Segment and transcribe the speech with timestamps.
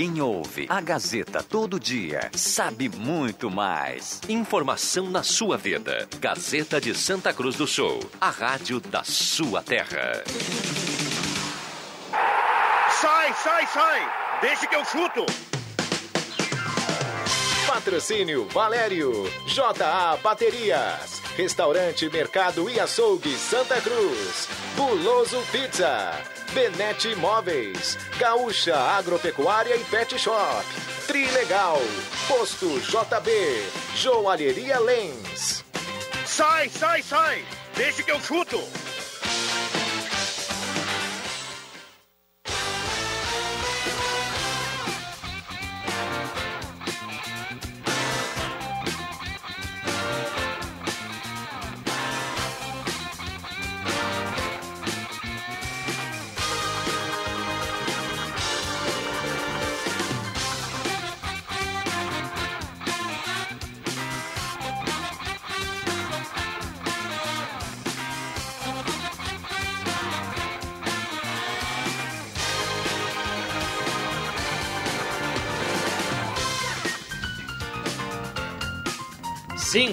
[0.00, 4.18] Quem ouve a Gazeta todo dia sabe muito mais.
[4.30, 6.08] Informação na sua vida.
[6.18, 10.24] Gazeta de Santa Cruz do Sul, a rádio da sua terra.
[12.98, 14.40] Sai, sai, sai!
[14.40, 15.26] Deixa que eu chuto!
[17.66, 19.12] Patrocínio Valério,
[19.48, 26.18] JA Baterias, Restaurante Mercado e Açougue Santa Cruz, Buloso Pizza,
[26.54, 30.64] Benete Imóveis, Gaúcha Agropecuária e Pet Shop,
[31.06, 31.78] Trilegal,
[32.26, 33.30] Posto JB,
[33.94, 35.64] Joalheria Lens.
[36.26, 37.44] Sai, sai, sai!
[37.76, 38.58] Deixa que eu chuto!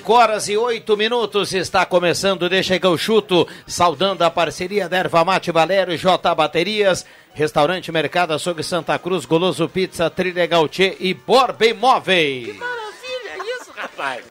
[0.07, 4.99] 5 horas e 8 minutos está começando, deixa que eu chuto, saudando a parceria da
[4.99, 11.13] Erva Mate Valério, J Baterias, Restaurante Mercado Açougue Santa Cruz, Goloso Pizza, Trilegal Tchê e
[11.13, 12.45] Borba Imóveis.
[12.45, 14.23] Que maravilha isso, rapaz!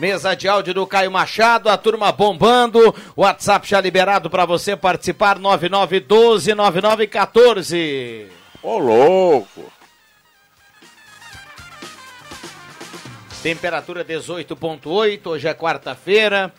[0.00, 2.94] Mesa de áudio do Caio Machado, a turma bombando.
[3.14, 8.28] WhatsApp já liberado para você participar, 9912-9914.
[8.62, 9.75] Ô, louco!
[13.42, 16.52] Temperatura 18.8, hoje é quarta-feira.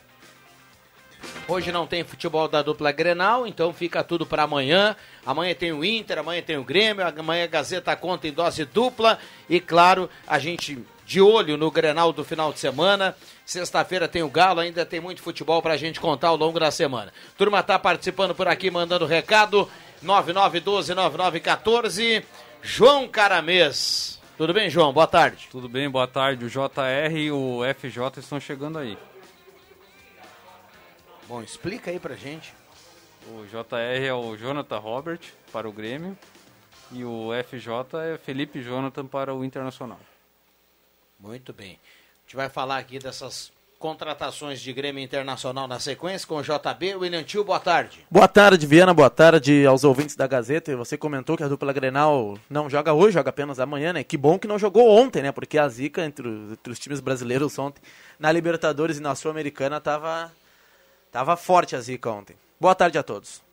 [1.47, 4.95] Hoje não tem futebol da dupla Grenal, então fica tudo para amanhã.
[5.25, 9.17] Amanhã tem o Inter, amanhã tem o Grêmio, amanhã a Gazeta conta em dose dupla.
[9.49, 13.15] E claro, a gente de olho no Grenal do final de semana.
[13.45, 16.69] Sexta-feira tem o Galo, ainda tem muito futebol para a gente contar ao longo da
[16.69, 17.13] semana.
[17.37, 19.69] Turma tá participando por aqui, mandando recado.
[20.05, 22.23] 9912-9914.
[22.61, 24.16] João Caramês.
[24.37, 24.93] Tudo bem, João?
[24.93, 25.47] Boa tarde.
[25.49, 26.45] Tudo bem, boa tarde.
[26.45, 28.95] O JR e o FJ estão chegando aí.
[31.27, 32.53] Bom, explica aí pra gente.
[33.29, 35.21] O JR é o Jonathan Robert
[35.51, 36.15] para o Grêmio
[36.91, 39.99] e o FJ é Felipe Jonathan para o Internacional.
[41.19, 41.71] Muito bem.
[41.71, 46.95] A gente vai falar aqui dessas contratações de Grêmio Internacional na sequência com o JB.
[46.95, 48.05] William Tio, boa tarde.
[48.09, 48.93] Boa tarde, Viana.
[48.93, 50.75] Boa tarde aos ouvintes da Gazeta.
[50.75, 54.03] Você comentou que a dupla Grenal não joga hoje, joga apenas amanhã, né?
[54.03, 55.31] Que bom que não jogou ontem, né?
[55.31, 57.81] Porque a zica entre os, entre os times brasileiros ontem
[58.19, 60.31] na Libertadores e na Sul-Americana tava,
[61.11, 62.35] tava forte a zica ontem.
[62.59, 63.46] Boa tarde a todos.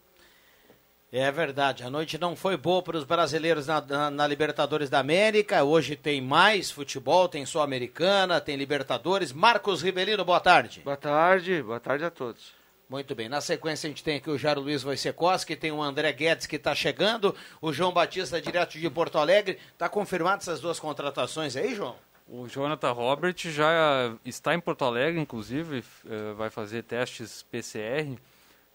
[1.17, 4.99] É verdade, a noite não foi boa para os brasileiros na, na, na, Libertadores da
[4.99, 5.63] América.
[5.63, 9.33] Hoje tem mais futebol, tem Sul-Americana, tem Libertadores.
[9.33, 10.81] Marcos Ribelino, boa tarde.
[10.81, 12.53] Boa tarde, boa tarde a todos.
[12.91, 16.13] Muito bem, na sequência a gente tem aqui o Jairo Luiz Wojciechowski, tem o André
[16.13, 17.33] Guedes que está chegando,
[17.63, 19.61] o João Batista direto de Porto Alegre.
[19.73, 21.95] Está confirmado essas duas contratações aí, João?
[22.27, 28.19] O Jonathan Robert já está em Porto Alegre, inclusive, eh, vai fazer testes PCR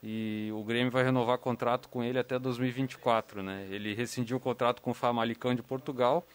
[0.01, 3.67] e o Grêmio vai renovar contrato com ele até 2024, né?
[3.69, 6.25] Ele rescindiu o contrato com o Famalicão de Portugal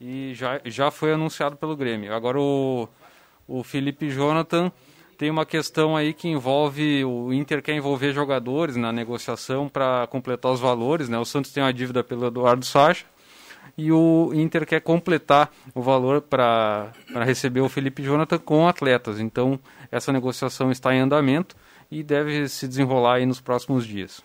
[0.00, 2.14] e já, já foi anunciado pelo Grêmio.
[2.14, 2.88] Agora o,
[3.46, 4.70] o Felipe Jonathan
[5.16, 10.52] tem uma questão aí que envolve o Inter quer envolver jogadores na negociação para completar
[10.52, 11.18] os valores, né?
[11.18, 13.04] O Santos tem uma dívida pelo Eduardo Sacha
[13.76, 16.92] e o Inter quer completar o valor para
[17.24, 19.18] receber o Felipe Jonathan com atletas.
[19.18, 19.58] Então
[19.90, 21.56] essa negociação está em andamento
[21.90, 24.22] e deve se desenrolar aí nos próximos dias.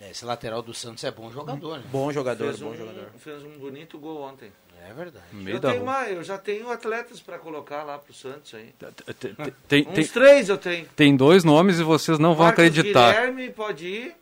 [0.00, 1.84] É, esse lateral do Santos é bom jogador, né?
[1.90, 3.06] Bom jogador, fez bom um, jogador.
[3.18, 4.50] Fez um bonito gol ontem.
[4.88, 5.24] É verdade.
[5.46, 8.74] Eu, tenho uma, eu já tenho atletas para colocar lá pro Santos aí.
[9.68, 10.86] Tem, Uns três eu tenho.
[10.96, 13.12] Tem dois nomes e vocês não vão Marcos acreditar.
[13.12, 14.16] Guilherme pode ir.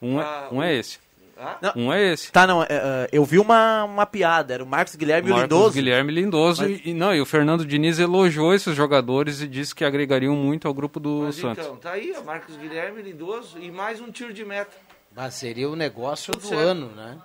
[0.00, 0.98] Um é, Ah, um é esse.
[1.42, 1.72] Ah?
[1.74, 2.30] Um é esse.
[2.30, 5.34] Tá, não, é, é, eu vi uma, uma piada, era o Marcos Guilherme e o
[5.36, 5.74] Marcos Lindoso.
[5.74, 6.62] Guilherme Lindoso.
[6.62, 10.68] Mas- E, não, e o Fernando Diniz elogiou esses jogadores e disse que agregariam muito
[10.68, 11.64] ao grupo do Mas Santos.
[11.64, 14.70] então, tá aí, ó, Marcos Guilherme, Lindoso e mais um tiro de meta.
[15.14, 16.58] Mas seria o negócio do certo.
[16.60, 17.18] ano, né?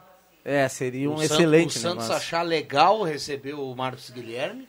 [0.43, 2.15] É, seria um o excelente O Santos negócio.
[2.15, 4.67] achar legal receber o Marcos Guilherme,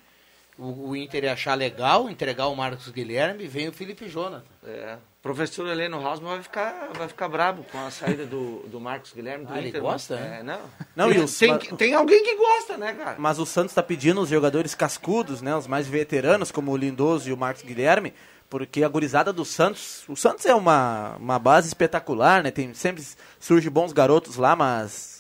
[0.59, 4.45] o, o Inter ia achar legal entregar o Marcos Guilherme e vem o Felipe Jonathan.
[4.67, 4.97] É.
[5.19, 9.13] O professor Heleno Hausmann vai ficar, vai ficar brabo com a saída do, do Marcos
[9.13, 9.81] Guilherme do Ah, ele Inter.
[9.83, 10.39] gosta, né?
[10.41, 10.43] é?
[10.43, 10.61] Não.
[10.97, 13.17] Não, tem, os- tem, mas- tem alguém que gosta, né, cara?
[13.19, 15.55] Mas o Santos está pedindo os jogadores cascudos, né?
[15.57, 18.15] Os mais veteranos, como o Lindoso e o Marcos Guilherme,
[18.49, 20.05] porque a gurizada do Santos.
[20.09, 22.51] O Santos é uma, uma base espetacular, né?
[22.51, 23.05] Tem, sempre
[23.41, 25.18] surge bons garotos lá, mas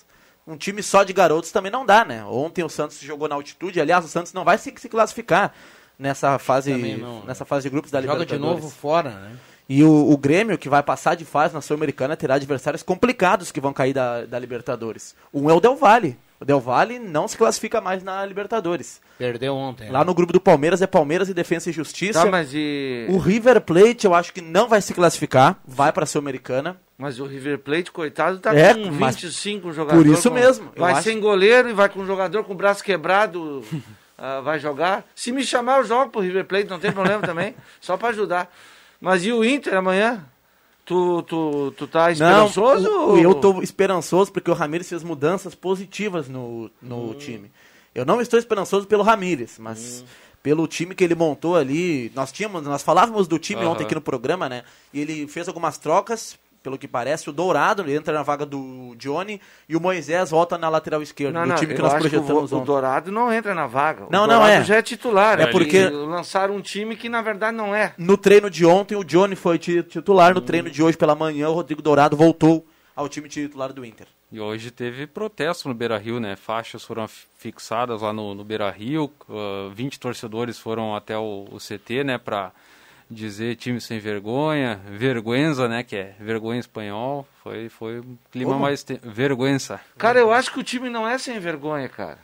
[0.48, 2.24] um time só de garotos também não dá, né?
[2.24, 5.52] Ontem o Santos jogou na altitude, aliás, o Santos não vai se, se classificar
[5.98, 8.56] nessa fase, não, nessa fase de grupos da Joga Libertadores.
[8.56, 9.36] de novo fora, né?
[9.68, 13.60] E o, o Grêmio, que vai passar de fase na Sul-Americana, terá adversários complicados que
[13.60, 15.14] vão cair da, da Libertadores.
[15.32, 16.16] Um é o Del Valle.
[16.40, 18.98] O Del Valle não se classifica mais na Libertadores.
[19.18, 19.90] Perdeu ontem.
[19.90, 22.24] Lá no grupo do Palmeiras é Palmeiras e Defesa e Justiça.
[22.24, 23.06] Tá, mas e.
[23.10, 26.80] O River Plate eu acho que não vai se classificar, vai para a Sul-Americana.
[26.98, 30.04] Mas o River Plate, coitado, tá É, com mas 25 jogadores.
[30.10, 31.04] por isso com- mesmo, Vai acho.
[31.04, 33.62] sem goleiro e vai com um jogador com o braço quebrado.
[34.18, 35.04] ah, vai jogar.
[35.14, 37.54] Se me chamar, eu jogo pro River Plate, não tem problema também.
[37.80, 38.52] Só pra ajudar.
[39.00, 40.24] Mas e o Inter amanhã?
[40.84, 42.82] Tu, tu, tu tá esperançoso?
[42.82, 47.14] Não, ou- eu tô esperançoso porque o Ramires fez mudanças positivas no, no Hum.
[47.14, 47.52] time.
[47.94, 50.04] Eu não estou esperançoso pelo Ramires, mas
[50.42, 52.10] pelo time que ele montou ali.
[52.14, 53.70] Nós tínhamos, nós falávamos do time Aham.
[53.72, 54.64] ontem aqui no programa, né?
[54.92, 59.40] E ele fez algumas trocas, pelo que parece, o Dourado entra na vaga do Johnny
[59.68, 62.16] e o Moisés volta na lateral esquerda, Não, do não, time que nós acho que
[62.16, 62.60] o, projetamos o.
[62.60, 64.06] Dourado não entra na vaga.
[64.10, 64.64] Não, o não Dourado é.
[64.64, 65.40] já é titular.
[65.40, 67.94] É porque- Eles lançaram um time que na verdade não é.
[67.96, 70.34] No treino de ontem, o Johnny foi ti- titular.
[70.34, 74.06] No treino de hoje pela manhã, o Rodrigo Dourado voltou ao time titular do Inter.
[74.30, 76.36] E hoje teve protesto no Beira Rio, né?
[76.36, 77.08] Faixas foram
[77.38, 79.10] fixadas lá no, no Beira Rio,
[79.74, 82.18] 20 torcedores foram até o, o CT, né?
[82.18, 82.52] Pra
[83.10, 85.82] dizer time sem vergonha, vergüenza, né?
[85.82, 87.26] Que é vergonha em espanhol.
[87.42, 88.64] Foi, foi um clima Como?
[88.64, 88.82] mais.
[88.82, 89.00] Te...
[89.02, 89.80] Vergüenza.
[89.96, 92.18] Cara, eu acho que o time não é sem vergonha, cara.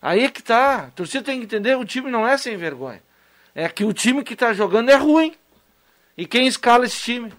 [0.00, 0.86] Aí é que tá.
[0.86, 3.02] A torcida tem que entender, o time não é sem vergonha.
[3.54, 5.34] É que o time que tá jogando é ruim.
[6.16, 7.32] E quem escala esse time?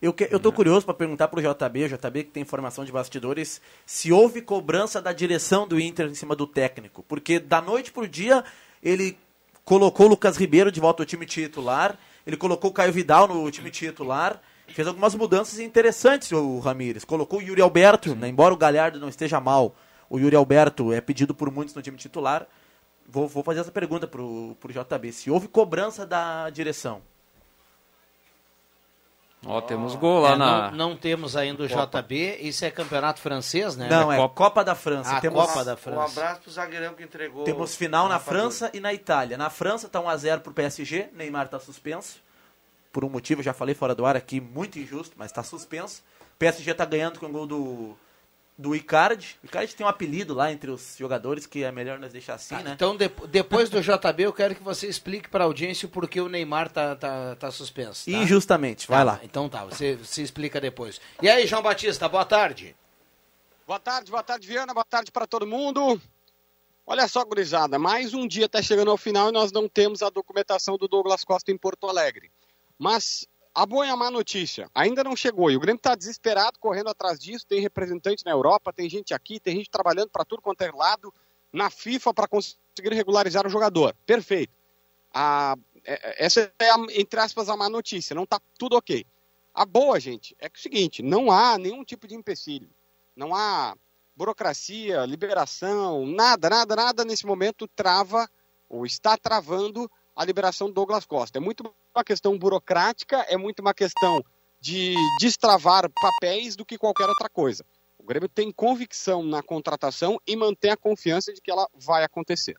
[0.00, 2.92] Eu, que, eu tô curioso para perguntar pro JB, o JB que tem informação de
[2.92, 7.02] bastidores, se houve cobrança da direção do Inter em cima do técnico.
[7.02, 8.44] Porque da noite pro dia
[8.82, 9.18] ele
[9.66, 13.50] colocou o Lucas Ribeiro de volta ao time titular, ele colocou o Caio Vidal no
[13.50, 17.04] time titular, fez algumas mudanças interessantes o Ramires.
[17.04, 19.74] Colocou o Yuri Alberto, né, embora o Galhardo não esteja mal,
[20.08, 22.46] o Yuri Alberto é pedido por muitos no time titular.
[23.08, 27.02] Vou, vou fazer essa pergunta pro, pro JB, se houve cobrança da direção.
[29.48, 30.70] Ó, temos gol lá É, na.
[30.72, 33.88] não, não temos ainda o JB, isso é campeonato francês, né?
[33.88, 35.16] Não, é Copa- Copa da França.
[35.16, 36.20] Ah, temos, Copa da Um França.
[36.20, 37.44] abraço pro zagueirão que entregou.
[37.44, 38.18] Temos final na.
[38.18, 39.36] França e na Itália.
[39.38, 42.18] Na França tá 1x0 pro PSG, Neymar tá suspenso.
[42.92, 46.02] Por um motivo, já falei fora do ar aqui, muito injusto, mas tá suspenso.
[46.38, 47.96] PSG tá ganhando com o gol do,
[48.58, 49.36] do Icardi.
[49.42, 52.54] O Icardi tem um apelido lá entre os jogadores que é melhor nós deixar assim,
[52.56, 52.72] Tá, né?
[52.74, 56.20] Então, de- depois do JB, eu quero que você explique para a audiência o porquê
[56.20, 58.10] o Neymar tá, tá, tá suspenso.
[58.10, 58.16] Tá?
[58.16, 59.20] Injustamente, vai Tá, lá.
[59.22, 61.00] Então tá, você se explica depois.
[61.20, 62.74] E aí, João Batista, boa tarde.
[63.66, 66.00] Boa tarde, boa tarde, Viana, boa tarde para todo mundo.
[66.86, 70.08] Olha só, gurizada, mais um dia está chegando ao final e nós não temos a
[70.08, 72.30] documentação do Douglas Costa em Porto Alegre.
[72.78, 73.26] Mas
[73.56, 76.90] a boa e a má notícia, ainda não chegou e o Grêmio está desesperado correndo
[76.90, 77.46] atrás disso.
[77.46, 81.12] Tem representante na Europa, tem gente aqui, tem gente trabalhando para tudo quanto é lado
[81.50, 83.96] na FIFA para conseguir regularizar o jogador.
[84.04, 84.52] Perfeito.
[85.10, 89.06] A- é- essa é, a, entre aspas, a má notícia, não está tudo ok.
[89.54, 92.68] A boa, gente, é que é o seguinte: não há nenhum tipo de empecilho.
[93.16, 93.74] Não há
[94.14, 98.28] burocracia, liberação, nada, nada, nada nesse momento trava
[98.68, 101.38] ou está travando a liberação do Douglas Costa.
[101.38, 104.24] É muito uma questão burocrática, é muito uma questão
[104.60, 107.64] de destravar papéis do que qualquer outra coisa.
[107.98, 112.56] O Grêmio tem convicção na contratação e mantém a confiança de que ela vai acontecer.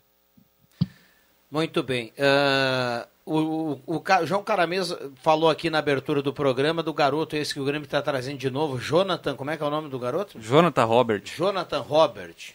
[1.50, 2.14] Muito bem.
[2.20, 7.54] Ah, o, o- o João Caramês falou aqui na abertura do programa do garoto esse
[7.54, 9.98] que o Grêmio está trazendo de novo, Jonathan, como é que é o nome do
[9.98, 10.40] garoto?
[10.40, 11.24] Jonathan Robert.
[11.26, 12.54] Jonathan Robert.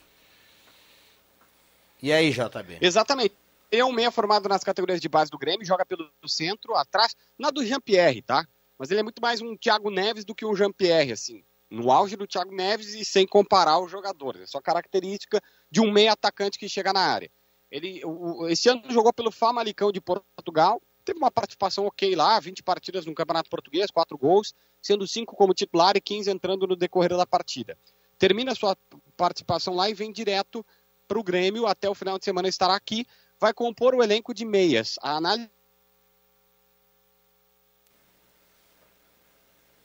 [2.03, 2.79] E aí, JB?
[2.81, 3.35] Exatamente.
[3.75, 7.49] É um meia formado nas categorias de base do Grêmio, joga pelo centro, atrás, na
[7.51, 8.47] do Jean-Pierre, tá?
[8.79, 11.43] Mas ele é muito mais um Thiago Neves do que um Jean-Pierre, assim.
[11.71, 14.43] No auge do Thiago Neves e sem comparar os jogadores.
[14.43, 17.31] É só característica de um meia atacante que chega na área.
[17.71, 22.63] Ele, o- esse ano jogou pelo Famalicão de Portugal, teve uma participação ok lá, 20
[22.63, 24.53] partidas no Campeonato Português, 4 gols,
[24.83, 27.79] sendo 5 como titular e 15 entrando no decorrer da partida.
[28.19, 28.77] Termina sua
[29.17, 30.63] participação lá e vem direto
[31.09, 33.07] para o Grêmio, até o final de semana estará aqui,
[33.43, 34.97] vai compor o elenco de meias.
[35.03, 35.51] A análise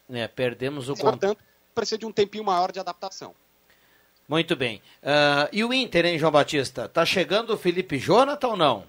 [0.10, 1.44] É, perdemos o portanto,
[1.76, 3.36] precisa de um tempinho maior de adaptação.
[4.26, 4.82] Muito bem.
[5.04, 6.88] Ah, e o Inter, hein, João Batista?
[6.88, 8.88] Tá chegando o Felipe Jonathan ou não?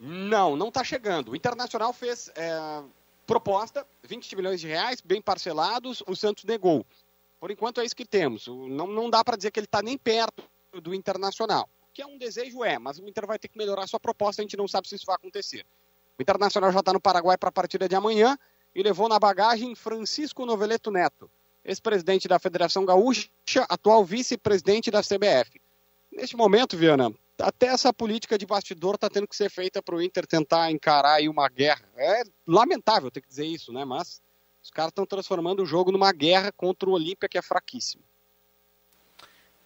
[0.00, 1.32] Não, não está chegando.
[1.32, 2.82] O Internacional fez é,
[3.26, 6.86] proposta, 20 milhões de reais, bem parcelados, o Santos negou.
[7.38, 8.46] Por enquanto é isso que temos.
[8.46, 10.42] Não, não dá para dizer que ele está nem perto
[10.80, 11.68] do Internacional.
[11.98, 14.44] Que é um desejo, é, mas o Inter vai ter que melhorar sua proposta, a
[14.44, 15.66] gente não sabe se isso vai acontecer.
[16.16, 18.38] O Internacional já está no Paraguai para a partida de amanhã
[18.72, 21.28] e levou na bagagem Francisco Noveleto Neto,
[21.64, 23.28] ex-presidente da Federação Gaúcha,
[23.68, 25.60] atual vice-presidente da CBF.
[26.12, 30.00] Neste momento, Viana, até essa política de bastidor está tendo que ser feita para o
[30.00, 31.82] Inter tentar encarar aí uma guerra.
[31.96, 33.84] É lamentável ter que dizer isso, né?
[33.84, 34.22] Mas
[34.62, 38.04] os caras estão transformando o jogo numa guerra contra o Olímpia, que é fraquíssimo.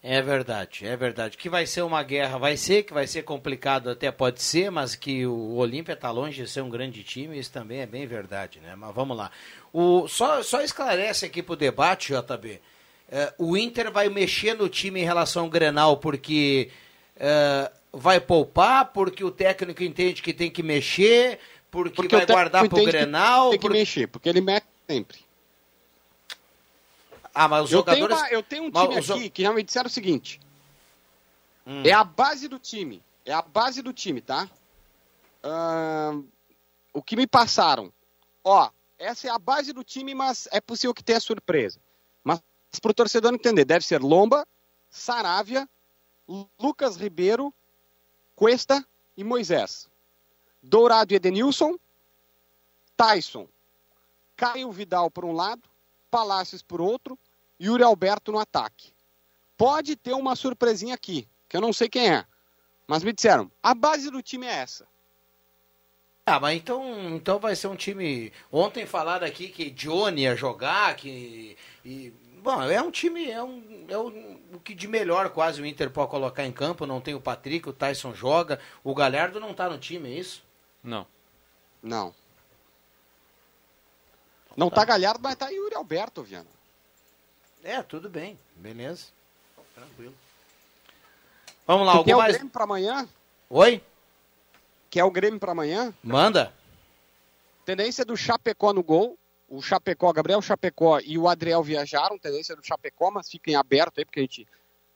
[0.05, 1.37] É verdade, é verdade.
[1.37, 4.97] Que vai ser uma guerra, vai ser, que vai ser complicado até pode ser, mas
[4.97, 8.59] que o Olímpia está longe de ser um grande time, isso também é bem verdade,
[8.59, 8.75] né?
[8.75, 9.31] Mas vamos lá.
[9.73, 12.61] O, só, só esclarece aqui para o debate, JB.
[13.09, 16.71] É, o Inter vai mexer no time em relação ao Grenal porque
[17.17, 21.39] é, vai poupar, porque o técnico entende que tem que mexer,
[21.71, 23.51] porque, porque vai guardar para o Grenal.
[23.51, 25.19] Tem que mexer, porque ele mexe sempre.
[27.35, 28.17] Ah, mas os eu jogadores.
[28.17, 30.41] Tenho uma, eu tenho um time Mas os- aqui que já me disseram o seguinte:
[31.67, 31.83] Hum.
[31.85, 33.03] é a base do time.
[33.25, 34.49] É a base do time, tá?
[35.43, 36.25] Ahn,
[36.93, 37.93] o que me passaram.
[38.45, 41.81] Ó, essa é a base do time, mas é possível que tenha surpresa.
[42.25, 42.41] Mas
[42.81, 44.47] pro torcedor entender, deve ser Lomba,
[44.91, 45.69] Saravia,
[46.29, 47.53] Lu- Lucas Ribeiro,
[48.37, 48.85] Cuesta
[49.17, 49.89] e Moisés.
[50.63, 51.77] Dourado e Edenilson,
[52.97, 53.49] Tyson,
[54.37, 55.63] Caio Vidal por um lado,
[56.17, 57.19] Palácios por outro,
[57.59, 58.93] Yuri Alberto no ataque.
[59.57, 62.27] Pode ter uma surpresinha aqui, que eu não sei quem é.
[62.87, 64.87] Mas me disseram, a base do time é essa.
[66.27, 68.31] Ah, mas então, então vai ser um time.
[68.53, 71.57] Ontem falaram aqui que Johnny ia jogar, que.
[71.83, 75.67] E, bom, é um time, é, um, é um- o que de melhor quase o
[75.67, 76.85] Inter pode colocar em campo.
[76.87, 80.45] Não tem o Patrick, o Tyson joga, o Galhardo não tá no time, é isso?
[80.85, 81.07] Não.
[81.83, 82.15] Não.
[84.57, 86.47] Não tá Galhardo, mas tá Yuri Alberto, Viana.
[87.63, 89.07] É, tudo bem, beleza.
[89.75, 90.15] Tranquilo.
[91.67, 92.33] Vamos lá, Tu algo quer o mais.
[92.35, 93.09] Grêmio pra amanhã?
[93.49, 93.83] Oi?
[94.91, 95.95] Quer o Grêmio pra amanhã?
[96.03, 96.53] Manda.
[97.65, 99.17] Tendência do Chapecó no gol.
[99.49, 102.19] O Chapecó, Gabriel Chapecó e o Adriel viajaram.
[102.19, 104.49] Tendência do Chapecó, mas fiquem aberto aí, porque a gente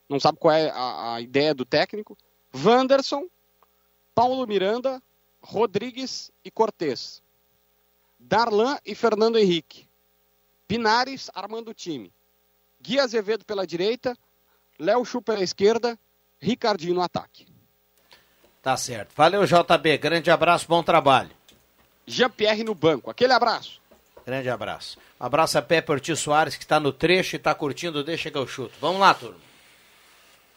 [0.09, 2.17] não sabe qual é a, a ideia do técnico.
[2.55, 3.27] Wanderson,
[4.15, 5.03] Paulo Miranda,
[5.41, 7.23] Rodrigues e Cortez.
[8.19, 9.87] Darlan e Fernando Henrique.
[10.67, 12.13] Pinares armando o time.
[12.81, 14.17] Gui Azevedo pela direita,
[14.79, 15.99] Léo Chu pela esquerda,
[16.41, 17.47] Ricardinho no ataque.
[18.63, 19.13] Tá certo.
[19.15, 19.99] Valeu, JB.
[19.99, 21.31] Grande abraço, bom trabalho.
[22.07, 23.11] Jean-Pierre no banco.
[23.11, 23.81] Aquele abraço.
[24.25, 24.99] Grande abraço.
[25.21, 28.03] Um abraço a Pepe Ortiz Soares, que está no trecho e está curtindo.
[28.03, 28.75] Deixa que eu chuto.
[28.81, 29.39] Vamos lá, turma.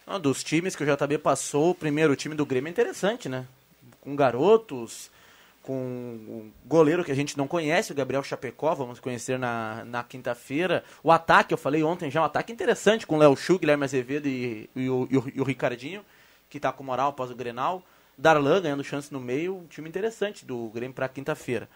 [0.08, 3.46] Um dos times que o JB passou, o primeiro time do Grêmio é interessante, né?
[4.02, 5.12] Com garotos,
[5.64, 10.04] com um goleiro que a gente não conhece, o Gabriel Chapecó, vamos conhecer na, na
[10.04, 10.84] quinta-feira.
[11.04, 14.28] O ataque, eu falei ontem já, um ataque interessante com o Léo Chu, Guilherme Azevedo
[14.28, 16.04] e, e o, e o- e o Ricardinho,
[16.50, 17.84] que tá com moral após o Grenal.
[18.18, 21.70] Darlan ganhando chance no meio, um time interessante do Grêmio para quinta-feira.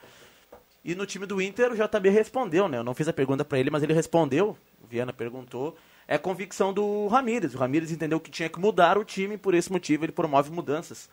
[0.83, 2.77] E no time do Inter, o JB respondeu, né?
[2.77, 4.57] Eu não fiz a pergunta para ele, mas ele respondeu.
[4.83, 5.77] O Viana perguntou.
[6.05, 7.53] É convicção do Ramires.
[7.55, 11.09] O Ramires entendeu que tinha que mudar o time, por esse motivo ele promove mudanças.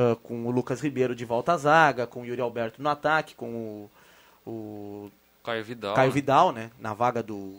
[0.00, 3.34] Ah, com o Lucas Ribeiro de volta à zaga, com o Yuri Alberto no ataque,
[3.34, 3.88] com
[4.46, 5.10] o, o
[5.42, 5.94] Caio Vidal.
[5.94, 6.14] Caio né?
[6.14, 6.70] Vidal, né?
[6.78, 7.56] Na vaga do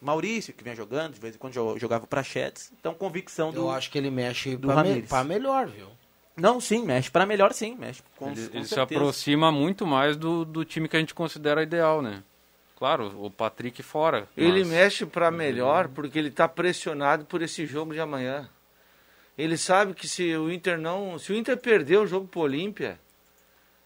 [0.00, 2.72] Maurício, que vinha jogando, de vez em quando jo- jogava para Chetes.
[2.80, 3.60] Então, convicção do.
[3.60, 5.88] Eu acho que ele mexe do para me, pra melhor, viu?
[6.36, 7.76] Não, sim, mexe para melhor, sim.
[7.78, 11.14] Mexe com, Ele, com ele se aproxima muito mais do, do time que a gente
[11.14, 12.22] considera ideal, né?
[12.78, 14.26] Claro, o Patrick fora.
[14.36, 18.48] Ele mas- mexe para melhor porque ele está pressionado por esse jogo de amanhã.
[19.36, 22.98] Ele sabe que se o Inter não, se o Inter perder o jogo pro Olímpia,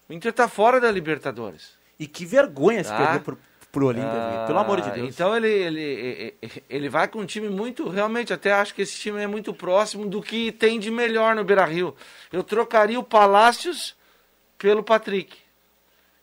[0.09, 1.71] o Inter tá fora da Libertadores.
[1.99, 2.97] E que vergonha se Tá?
[2.97, 3.39] perder pro,
[3.71, 5.09] pro Olímpia, Ah, pelo amor de Deus.
[5.09, 6.35] Então ele, ele,
[6.69, 10.05] ele vai com um time muito, realmente, até acho que esse time é muito próximo
[10.05, 11.95] do que tem de melhor no Beira-Rio.
[12.31, 13.95] Eu trocaria o Palácios
[14.57, 15.35] pelo Patrick.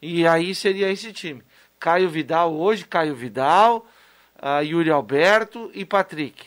[0.02, 1.42] E aí seria esse time.
[1.80, 3.86] Caio Vidal hoje, Caio Vidal,
[4.40, 6.44] ah, Yuri Alberto e Patrick.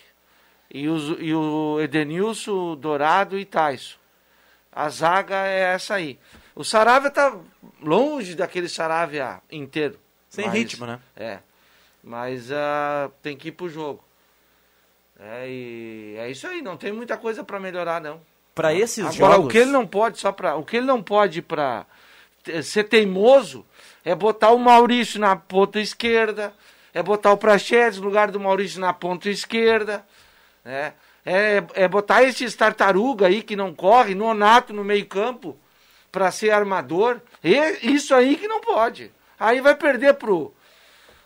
[0.70, 3.98] E, os, e o Edenilson, Dourado e Tyson.
[4.72, 6.20] A zaga é essa aí.
[6.54, 7.38] O Saravia tá
[7.82, 10.00] longe daquele Saravia inteiro.
[10.30, 11.00] Sem Mas- ritmo, né?
[11.16, 11.40] É.
[12.04, 14.04] Mas ah, tem que ir pro jogo.
[15.20, 18.22] É, e é isso aí, não tem muita coisa para melhorar, não.
[18.54, 19.46] Para esses Agora, jogos.
[19.46, 21.86] o que ele não pode só para, o que ele não pode para
[22.64, 23.66] ser teimoso
[24.06, 26.54] é botar o Maurício na ponta esquerda,
[26.94, 30.06] é botar o Prachedes no lugar do Maurício na ponta esquerda,
[30.68, 30.94] né?
[31.26, 35.58] É, é botar esses tartaruga aí que não corre, nonato no meio-campo
[36.12, 37.22] para ser armador.
[37.44, 37.56] E
[37.94, 39.12] isso aí que não pode.
[39.40, 40.54] Aí vai perder pro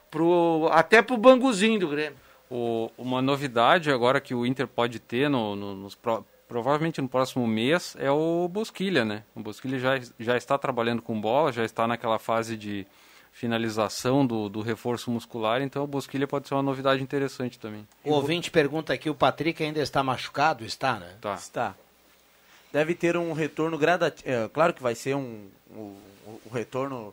[0.10, 2.18] pro até pro banguzinho do Grêmio.
[2.50, 7.08] O- uma novidade agora que o Inter pode ter no, no- nos pro- provavelmente no
[7.08, 9.24] próximo mês é o Bosquilha, né?
[9.34, 12.86] O Bosquilha já, já está trabalhando com bola, já está naquela fase de,
[13.42, 17.88] finalização do, do reforço muscular, então o Bosquilha pode ser uma novidade interessante também.
[18.04, 20.64] O ouvinte pergunta aqui, o Patrick ainda está machucado?
[20.64, 21.16] Está, né?
[21.20, 21.34] Tá.
[21.34, 21.76] Está.
[22.72, 24.30] Deve ter um retorno gradativo.
[24.30, 25.96] É, claro que vai ser um, um,
[26.46, 27.12] um retorno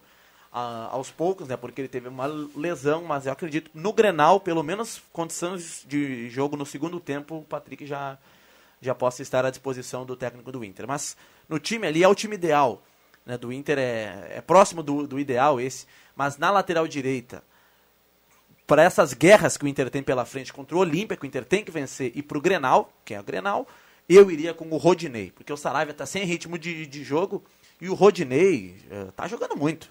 [0.52, 1.56] a, aos poucos, né?
[1.56, 6.58] Porque ele teve uma lesão, mas eu acredito no Grenal, pelo menos condições de jogo
[6.58, 8.18] no segundo tempo, o Patrick já,
[8.82, 10.86] já possa estar à disposição do técnico do Inter.
[10.86, 11.16] Mas
[11.48, 12.82] no time ali é o time ideal.
[13.24, 15.86] Né, do Inter é, é próximo do, do ideal esse.
[16.18, 17.44] Mas na lateral direita,
[18.66, 21.44] para essas guerras que o Inter tem pela frente contra o Olímpia, que o Inter
[21.44, 23.68] tem que vencer, e para o Grenal, que é o Grenal,
[24.08, 25.30] eu iria com o Rodinei.
[25.30, 27.44] Porque o Saravia está sem ritmo de, de jogo
[27.80, 28.74] e o Rodinei
[29.08, 29.88] está jogando muito.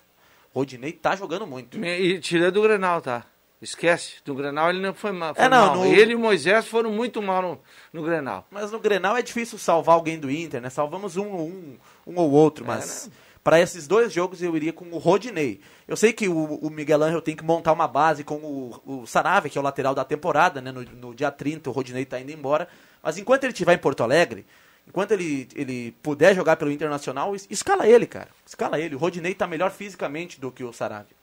[0.53, 1.77] Rodinei tá jogando muito.
[1.83, 3.25] E tirando do Grenal, tá?
[3.61, 5.33] Esquece, do Grenal ele não foi mal.
[5.33, 5.75] Foi É, não, mal.
[5.77, 7.59] no- Ele e o Moisés foram muito mal no,
[7.93, 8.45] no Grenal.
[8.51, 10.69] Mas no Grenal é difícil salvar alguém do Inter, né?
[10.69, 13.13] Salvamos um, um, um ou outro, É, mas né?
[13.47, 15.61] Para esses dois jogos eu iria com o Rodinei.
[15.87, 19.07] Eu sei que o, o Miguel Angel tem que montar uma base com o, o
[19.07, 20.69] Saravia, que é o lateral da temporada, né?
[20.69, 22.67] No, no dia 30 o Rodinei tá indo embora.
[23.01, 24.45] Mas enquanto ele estiver em Porto Alegre,
[24.85, 28.27] enquanto ele, ele puder jogar pelo Internacional, es- escala ele, cara.
[28.45, 28.95] Escala ele.
[28.95, 31.15] O Rodinei tá melhor fisicamente do que o Saravia.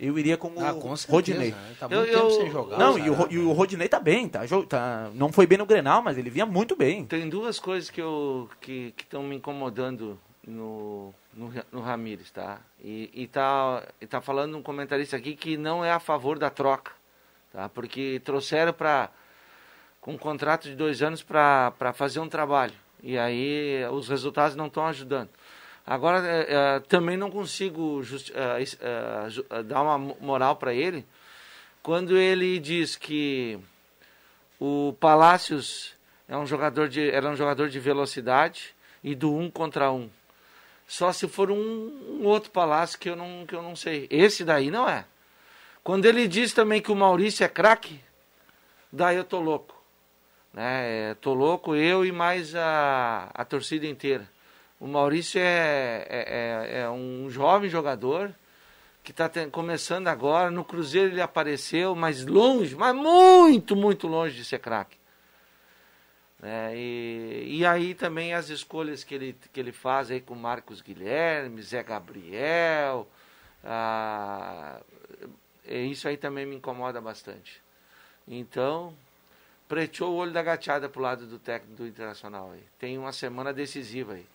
[0.00, 1.50] Eu iria com o Ah, com certeza, Rodinei.
[1.50, 1.74] né?
[1.78, 2.78] Tá Eu- muito tempo eu- sem jogar.
[2.78, 5.66] Não, o e o, e o Rodinei tá bem, tá, tá, não foi bem no
[5.66, 7.04] Grenal, mas ele vinha muito bem.
[7.04, 12.58] Tem duas coisas que eu que estão me incomodando no, no, no Ramires, tá?
[12.82, 16.50] E, e tá e tá falando um comentarista aqui que não é a favor da
[16.50, 16.92] troca,
[17.52, 17.68] tá?
[17.68, 19.10] Porque trouxeram para
[20.00, 24.66] com um contrato de dois anos para fazer um trabalho e aí os resultados não
[24.66, 25.28] estão ajudando.
[25.86, 28.02] Agora é, é, também não consigo
[28.34, 31.04] é, dar uma mo- moral para ele
[31.82, 33.58] quando ele diz que
[34.58, 35.94] o Palácios
[36.28, 38.74] é um jogador de, era um jogador de velocidade
[39.04, 40.10] e do um contra um.
[40.86, 41.56] Só se for um,
[42.20, 44.06] um outro Palácio que eu, não, que eu não sei.
[44.10, 45.04] Esse daí não é.
[45.82, 48.00] Quando ele diz também que o Maurício é craque,
[48.92, 49.74] daí eu tô louco.
[50.52, 51.10] Né?
[51.10, 54.28] É, Tô louco, eu e mais a, a torcida inteira.
[54.80, 58.32] O Maurício é, é, é- é um jovem jogador
[59.02, 60.50] que está começando agora.
[60.50, 64.96] No Cruzeiro ele apareceu, mas longe, mas muito, muito longe de ser craque.
[66.48, 70.80] É, e, e aí também as escolhas que ele, que ele faz aí com Marcos
[70.80, 73.08] Guilherme, Zé Gabriel,
[73.64, 74.80] ah,
[75.64, 77.60] isso aí também me incomoda bastante.
[78.28, 78.94] Então,
[79.66, 82.62] preteou o olho da gateada pro lado do técnico do Internacional aí.
[82.78, 84.26] Tem uma semana decisiva aí.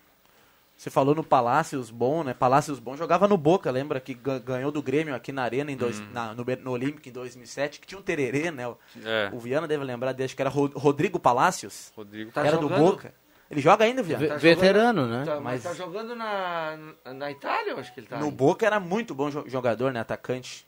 [0.82, 2.34] Você falou no Palácios Bom, né?
[2.34, 5.78] Palácios Bom jogava no Boca, lembra que ga- ganhou do Grêmio aqui na Arena em
[5.78, 8.68] dois, na- no, no Olímpico em 2007, que tinha um tererê, né?
[8.68, 9.30] O, É.
[9.32, 12.32] o Viana deve lembrar dele, acho que era Ro- Rodrigo Palácios, Rodrigo.
[12.32, 13.14] Tá era do jogando- Boca.
[13.52, 14.28] Ele joga ainda, Viana?
[14.28, 15.26] Tá veterano, jogando- né?
[15.26, 16.80] Tá, mas Mas- tá jogando na,
[17.14, 18.18] na Itália, eu acho que ele tá.
[18.18, 18.32] No aí.
[18.32, 20.00] Boca era muito bom jo- jogador, né?
[20.00, 20.66] Atacante.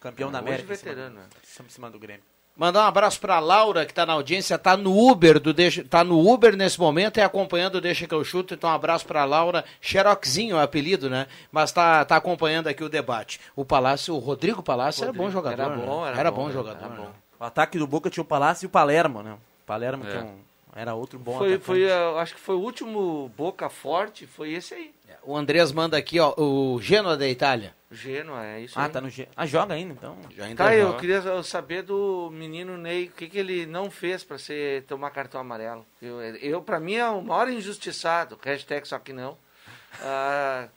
[0.00, 0.72] Campeão da Hoje América.
[0.72, 1.28] em veterano, cima, né?
[1.30, 2.24] do- em cima do Grêmio.
[2.56, 6.04] Mandar um abraço pra Laura, que tá na audiência, tá no Uber do Deixa, tá
[6.04, 8.54] no Uber nesse momento e acompanhando o Deixa que eu chuto.
[8.54, 11.26] Então um abraço pra Laura, Xeroxinho é o apelido, né?
[11.50, 13.40] Mas tá, tá acompanhando aqui o debate.
[13.56, 15.84] O Palácio, o Rodrigo Palácio era bom Rodrigo, jogador, era né?
[15.84, 16.88] bom, era era bom, bom era jogador.
[16.90, 17.02] bom.
[17.02, 17.08] né?
[17.40, 19.34] O ataque do Boca tinha o Palácio e o Palermo, né?
[19.66, 20.20] Palermo que É.
[20.20, 20.38] é um-
[20.74, 21.64] era outro bom Foi, atacante.
[21.64, 24.94] foi, eu acho que foi o último Boca Forte, foi esse aí.
[25.22, 27.74] O Andrés manda aqui, ó, o Genoa da Itália.
[27.90, 28.90] Genoa, é isso Ah, aí.
[28.90, 29.26] tá no G.
[29.34, 30.18] Ah, joga ainda, então.
[30.36, 34.22] Já ainda Tá, eu queria saber do menino Ney, o que, que ele não fez
[34.22, 35.86] para ser tomar cartão amarelo.
[36.02, 39.38] Eu, eu para mim, é o maior injustiçado, hashtag só que não,
[40.02, 40.68] ah,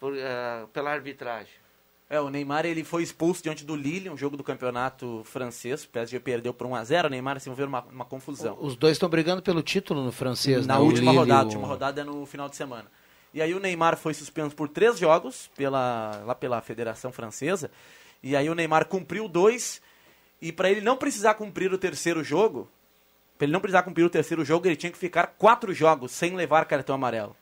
[0.00, 1.61] por, ah, pela arbitragem.
[2.12, 5.82] É, o Neymar ele foi expulso diante do Lille, um jogo do campeonato francês.
[5.84, 7.06] O PSG perdeu por 1x0.
[7.06, 8.54] O Neymar se envolveu numa uma confusão.
[8.60, 10.80] Os dois estão brigando pelo título no francês, Na né?
[10.84, 12.84] Última Lille rodada, o- última rodada é no final de semana.
[13.32, 17.70] E aí o Neymar foi suspenso por três jogos pela, lá pela Federação Francesa.
[18.22, 19.80] E aí o Neymar cumpriu dois.
[20.38, 22.68] E para ele não precisar cumprir o terceiro jogo,
[23.38, 26.36] para ele não precisar cumprir o terceiro jogo, ele tinha que ficar quatro jogos sem
[26.36, 27.34] levar cartão amarelo.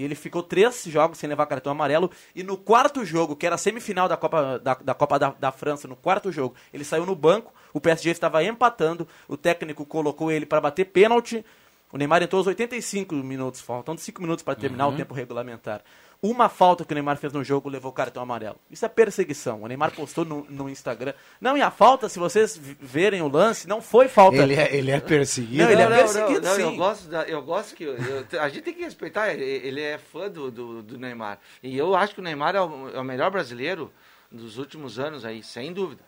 [0.00, 2.10] E ele ficou três jogos sem levar cartão amarelo.
[2.34, 5.52] E no quarto jogo, que era a semifinal da Copa da, da, Copa da, da
[5.52, 7.52] França, no quarto jogo, ele saiu no banco.
[7.70, 9.06] O PSG estava empatando.
[9.28, 11.44] O técnico colocou ele para bater pênalti.
[11.92, 15.82] O Neymar entrou aos 85 minutos, faltando 5 minutos para terminar o tempo regulamentar.
[16.22, 18.60] Uma falta que o Neymar fez no jogo levou cartão amarelo.
[18.70, 19.62] Isso é perseguição.
[19.62, 21.14] O Neymar postou no, no Instagram.
[21.40, 24.36] Não, e a falta, se vocês verem o lance, não foi falta.
[24.36, 25.64] Ele é, ele é perseguido.
[25.64, 26.76] Não, ele é perseguido, não, Eu sim.
[26.76, 27.84] gosto, da- eu gosto que.
[27.84, 27.96] eu-
[28.38, 31.38] a gente tem que respeitar, ele, ele é fã do, do, do Neymar.
[31.62, 33.90] E eu acho que o Neymar é o, é o melhor brasileiro
[34.30, 36.04] dos últimos anos aí, sem dúvida.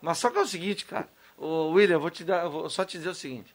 [0.00, 1.08] Mas só que é o seguinte, cara.
[1.38, 3.54] Ô, William, eu vou, te dar, eu vou só te dizer o seguinte.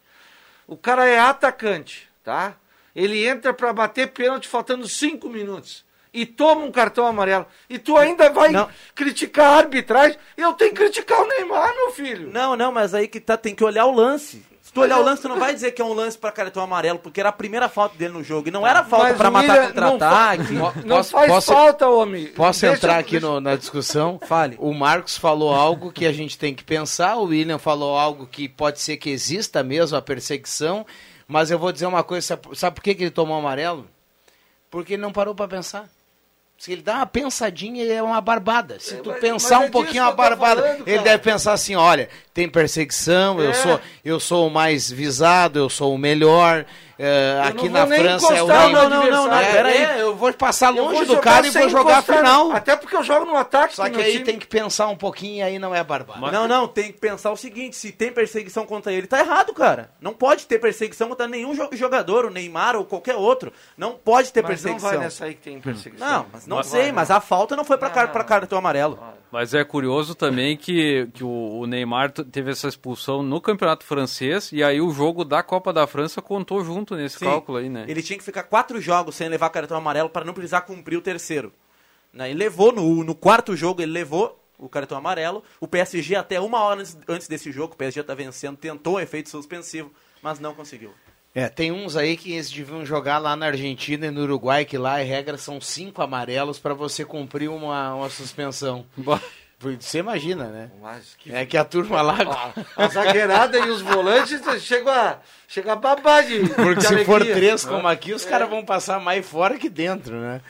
[0.66, 2.56] O cara é atacante, tá?
[2.96, 5.86] Ele entra pra bater pênalti faltando cinco minutos.
[6.22, 7.46] E toma um cartão amarelo.
[7.70, 8.68] E tu ainda vai Não.
[8.96, 10.18] criticar a arbitragem.
[10.36, 12.30] Eu tenho que criticar o Neymar, meu filho.
[12.32, 14.44] Não, não, mas aí que tá, tem que olhar o lance.
[14.62, 16.62] Se tu olhar o lance, tu não vai dizer que é um lance pra cartão
[16.62, 18.50] amarelo, porque era a primeira falta dele no jogo.
[18.50, 20.54] E não era falta Mas pra o matar contra-ataque.
[20.54, 22.28] Não, Po- não posso- faz posso- falta, homem.
[22.28, 24.20] Posso Deixa- entrar aqui deixa- no- na discussão?
[24.28, 24.58] Fale.
[24.60, 28.50] O Marcos falou algo que a gente tem que pensar, o William falou algo que
[28.50, 30.86] pode ser que exista mesmo a perseguição,
[31.28, 33.88] mas eu vou dizer uma coisa, sabe, sabe por que, que ele tomou amarelo?
[34.70, 35.88] Porque ele não parou para pensar.
[36.58, 38.78] Se ele dá uma pensadinha, é uma barbada.
[38.80, 40.62] Se tu mas- pensar mas é um pouquinho, é uma eu barbada.
[40.64, 43.54] falando, ele deve pensar assim, olha, tem perseguição, eu, É.
[43.54, 46.66] sou, eu sou o mais visado, eu sou o melhor,
[47.00, 48.90] Eu aqui não na França é o encostar Neymar.
[48.90, 49.34] no adversário.
[49.48, 49.78] É, pera aí.
[49.78, 52.52] é, eu vou passar longe vou do cara e vou jogar a final.
[52.52, 53.76] Até porque eu jogo no ataque.
[53.76, 54.24] Só que aí time.
[54.26, 56.32] tem que pensar um pouquinho e aí não é barbado.
[56.32, 59.92] Não, não, tem que pensar o seguinte, se tem perseguição contra ele, tá errado, cara.
[60.02, 63.52] Não pode ter perseguição contra nenhum jo- jogador, o Neymar ou qualquer outro.
[63.78, 64.90] Não pode ter Mas não perseguição.
[64.90, 66.08] vai nessa aí que tem perseguição.
[66.08, 66.92] Não, mas não Vai, sei, vai.
[66.94, 68.28] mas a falta não foi pra, Não, car não, pra não.
[68.30, 69.00] cartão amarelo.
[69.32, 74.52] Mas é curioso também que, que o, o Neymar teve essa expulsão no Campeonato Francês
[74.54, 77.86] e aí o jogo da Copa da França contou junto nesse Sim, cálculo aí, né?
[77.88, 81.02] Ele tinha que ficar quatro jogos sem levar cartão amarelo para não precisar cumprir o
[81.02, 81.54] terceiro.
[82.14, 85.44] Né, Ele levou, no, no quarto jogo, ele levou o cartão amarelo.
[85.60, 89.00] O PSG, até uma hora antes, antes desse jogo, o PSG tá vencendo, tentou um
[89.00, 90.94] efeito suspensivo, mas não conseguiu.
[91.36, 94.78] É, tem uns aí que eles deviam jogar lá na Argentina e no Uruguai, que
[94.78, 98.86] lá a regra são cinco amarelos para você cumprir uma, uma suspensão.
[99.60, 100.70] Você imagina, né?
[100.80, 101.34] Mas que...
[101.34, 102.18] É que a turma lá.
[102.24, 105.18] Ó, a zagueirada e os volantes chegam a,
[105.48, 109.00] chega a babar de Porque de se for três como aqui, os caras vão passar
[109.00, 110.42] mais fora que dentro, né?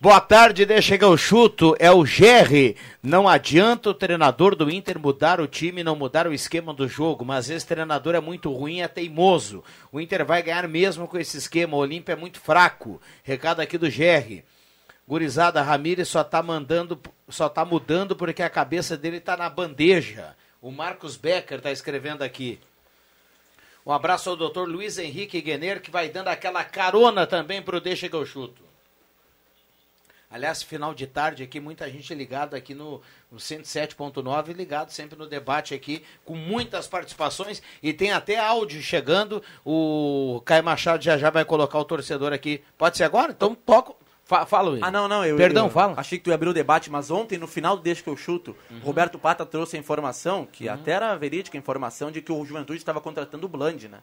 [0.00, 1.76] Boa tarde, deixa chegar o chuto.
[1.78, 2.76] É o Gerry.
[3.00, 7.24] Não adianta o treinador do Inter mudar o time, não mudar o esquema do jogo,
[7.24, 9.62] mas esse treinador é muito ruim, é teimoso.
[9.92, 11.76] O Inter vai ganhar mesmo com esse esquema.
[11.76, 13.00] O Olímpia é muito fraco.
[13.22, 14.44] Recado aqui do Gerry.
[15.10, 16.96] Gurizada, Ramírez só tá mandando,
[17.28, 20.36] só tá mudando porque a cabeça dele tá na bandeja.
[20.62, 22.60] O Marcos Becker tá escrevendo aqui.
[23.84, 28.08] Um abraço ao doutor Luiz Henrique Guener, que vai dando aquela carona também pro Deixa
[28.08, 28.62] que eu chuto.
[30.30, 35.26] Aliás, final de tarde aqui, muita gente ligada aqui no, no 107.9, ligado sempre no
[35.26, 39.42] debate aqui, com muitas participações e tem até áudio chegando.
[39.66, 42.62] O Caio Machado já já vai colocar o torcedor aqui.
[42.78, 43.32] Pode ser agora?
[43.32, 43.99] Então toco.
[44.30, 44.86] Fa fala, William.
[44.86, 45.24] Ah, não, não.
[45.24, 45.94] Eu, Perdão, eu fala.
[45.96, 48.16] Achei que tu ia abrir o debate, mas ontem, no final do Deixa que eu
[48.16, 52.44] chuto, Roberto Pata trouxe a informação, que até era verídica a informação, de que o
[52.44, 53.98] Juventude estava contratando o Bland, né?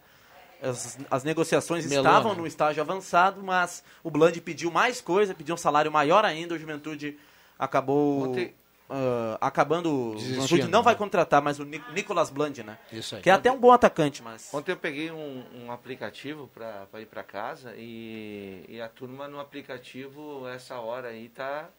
[0.62, 5.56] As, as negociações Melou, estavam no estágio avançado, mas o Bland pediu mais coisa, pediu
[5.56, 7.18] um salário maior ainda, o Juventude
[7.58, 8.54] acabou Ontem-
[8.90, 10.12] ah, acabando.
[10.12, 10.98] O Desistindo, Juventude não vai né?
[10.98, 12.78] contratar mais o Ni- Nicolas Bland, né?
[12.92, 13.22] Isso aí.
[13.22, 14.54] Que é até um bom atacante, mas.
[14.54, 19.40] Ontem eu peguei um, um aplicativo para ir para casa e, e a turma no
[19.40, 21.70] aplicativo, essa hora aí, tá,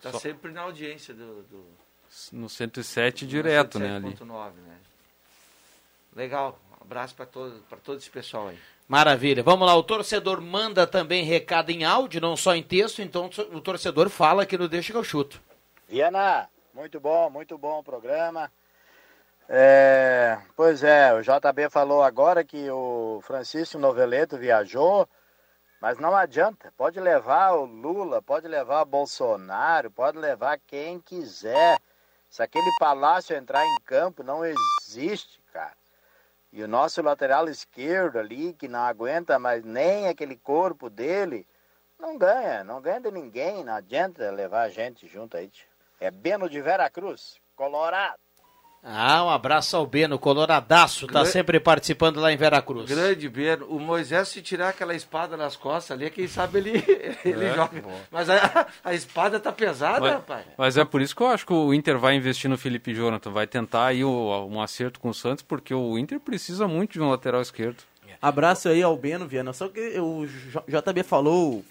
[0.00, 1.64] tá Só- sempre na audiência do, do
[2.32, 4.10] No 107 direto, né, ali.
[4.14, 4.76] 107.9, né?
[6.14, 8.58] Legal, um abraço para todo, pra todo esse pessoal aí.
[8.88, 9.42] Maravilha.
[9.42, 13.60] Vamos lá, o torcedor manda também recado em áudio, não só em texto, então o
[13.60, 15.40] torcedor fala aqui no Deixa que eu chuto.
[15.92, 18.50] Viana, muito bom, muito bom o programa.
[19.46, 25.06] É, pois é, o JB falou agora que o Francisco Noveleto viajou,
[25.82, 26.72] mas não adianta.
[26.78, 31.78] Pode levar o Lula, pode levar o Bolsonaro, pode levar quem quiser.
[32.30, 35.76] Se aquele palácio entrar em campo, não existe, cara.
[36.50, 41.46] E o nosso lateral esquerdo ali, que não aguenta mais nem aquele corpo dele,
[42.00, 45.48] não ganha, não ganha de ninguém, não adianta levar a gente junto aí.
[45.48, 45.71] tio.
[46.02, 48.16] É Beno de Veracruz, Colorado.
[48.84, 52.90] Ah, um abraço ao Beno, coloradaço, tá Gra- sempre participando lá em Veracruz.
[52.90, 53.64] Grande Beno.
[53.66, 56.84] O Moisés, se tirar aquela espada nas costas ali, quem sabe ele,
[57.24, 57.80] ele É, joga.
[58.10, 60.46] Mas a, a espada tá pesada, Mas, rapaz.
[60.58, 63.30] mas é por isso que eu acho que o Inter vai investir no Felipe Jonathan,
[63.30, 67.00] vai tentar aí o- um acerto com o Santos, porque o Inter precisa muito de
[67.00, 67.84] um lateral esquerdo.
[68.20, 69.52] Abraço aí ao Beno Viana.
[69.52, 71.64] Só que o J- JB falou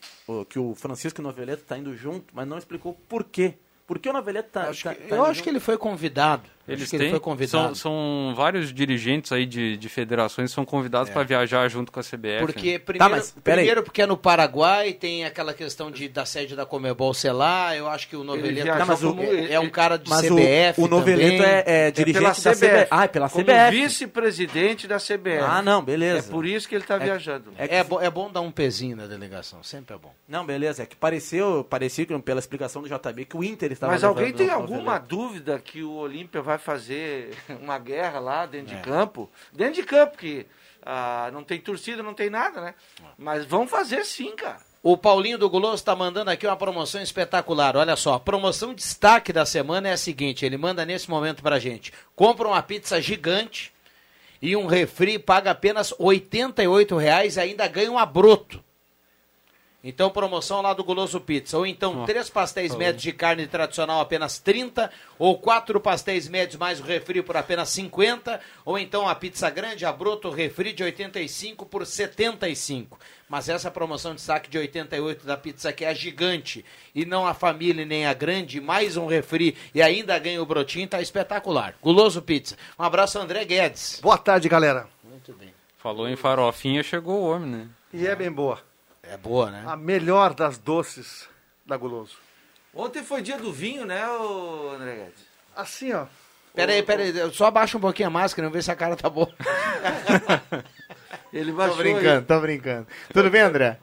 [0.50, 3.56] que o Francisco Noveleto tá indo junto, mas não explicou por quê.
[3.92, 6.44] Por que o Noveleto tá, Acho tá- que- tá eu acho que ele foi convidado.
[6.74, 7.76] Eles acho que ele têm, foi convidado.
[7.76, 12.04] são, são vários dirigentes aí de, de federações são convidados para viajar junto com a
[12.04, 12.40] CBF.
[12.40, 12.80] Porque né?
[12.80, 13.66] primeiro, mas pera aí.
[13.66, 17.76] primeiro porque é no Paraguai, tem aquela questão de, da sede da Comebol ser lá,
[17.76, 20.36] eu acho que o Noveleto Tá, mas o- é, é um cara de Mas o-
[20.36, 21.42] CBF o, Noveleto também.
[21.46, 22.68] é, é É dirigente pela da CBF.
[22.68, 22.88] CBF.
[22.92, 23.72] Ah, é pela Como CBF.
[23.72, 25.44] vice-presidente da CBF.
[25.44, 26.32] Ah, não, É beleza.
[26.32, 27.52] por isso que ele tá viajando.
[27.58, 30.14] É que- É, bo- é bom dar um pezinho na delegação, sempre é bom.
[30.28, 30.84] Não, beleza.
[30.84, 34.32] É que pareceu, parecia que, pela explicação do JB que o Inter estava Mas alguém
[34.34, 35.06] tem o alguma Noveleto.
[35.08, 38.78] dúvida que o Olímpia vai fazer uma guerra lá dentro É.
[38.78, 39.30] de campo?
[39.52, 40.46] Dentro de campo, que
[40.84, 42.76] ah, não tem torcida, não tem nada, né?
[43.18, 44.60] Mas vão fazer sim, cara.
[44.84, 47.78] O Paulinho do Guloso está mandando aqui uma promoção espetacular.
[47.78, 51.60] Olha só, a promoção destaque da semana é a seguinte: ele manda nesse momento pra
[51.60, 51.94] gente.
[52.16, 53.72] Compra uma pizza gigante
[54.42, 58.64] e um refri, paga apenas 88 reais e ainda ganha um abroto.
[59.84, 61.58] Então, promoção lá do Guloso Pizza.
[61.58, 66.80] Ou então, três pastéis médios de carne tradicional apenas 30, ou quatro pastéis médios mais
[66.80, 71.66] o refri por apenas 50, ou então a pizza grande, a broto, refri de 85
[71.66, 73.00] por 75.
[73.28, 76.64] Mas essa promoção de saque de 88 da pizza que é a gigante,
[76.94, 80.88] e não a família nem a grande, mais um refri e ainda ganha o brotinho,
[80.88, 81.76] tá espetacular.
[81.82, 82.56] Guloso Pizza.
[82.78, 84.00] Um abraço, André Guedes.
[84.02, 84.88] Boa tarde, galera.
[85.04, 85.52] Muito bem.
[85.78, 87.68] Falou em farofinha, chegou o homem, né?
[87.92, 88.62] E é bem boa.
[89.12, 89.64] É boa, né?
[89.68, 91.28] A melhor das doces
[91.66, 92.16] da Guloso.
[92.74, 94.02] Ontem foi dia do vinho, né,
[94.74, 95.26] André Guedes?
[95.54, 96.06] Assim, ó.
[96.56, 99.30] Peraí, peraí, só abaixa um pouquinho a máscara, vamos ver se a cara tá boa.
[101.34, 102.88] Ele Tô baixou brincando, tô brincando.
[103.14, 103.80] Tudo bem, André?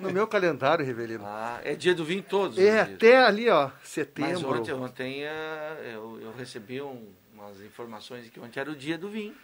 [0.00, 1.24] No meu calendário, Rivelino.
[1.24, 2.56] Ah, é dia do vinho todos.
[2.58, 4.60] os É até ali, ó, Mas setembro.
[4.60, 8.98] ontem, ontem eh, eu, eu recebi um- umas informações de que ontem era o dia
[8.98, 9.34] do vinho.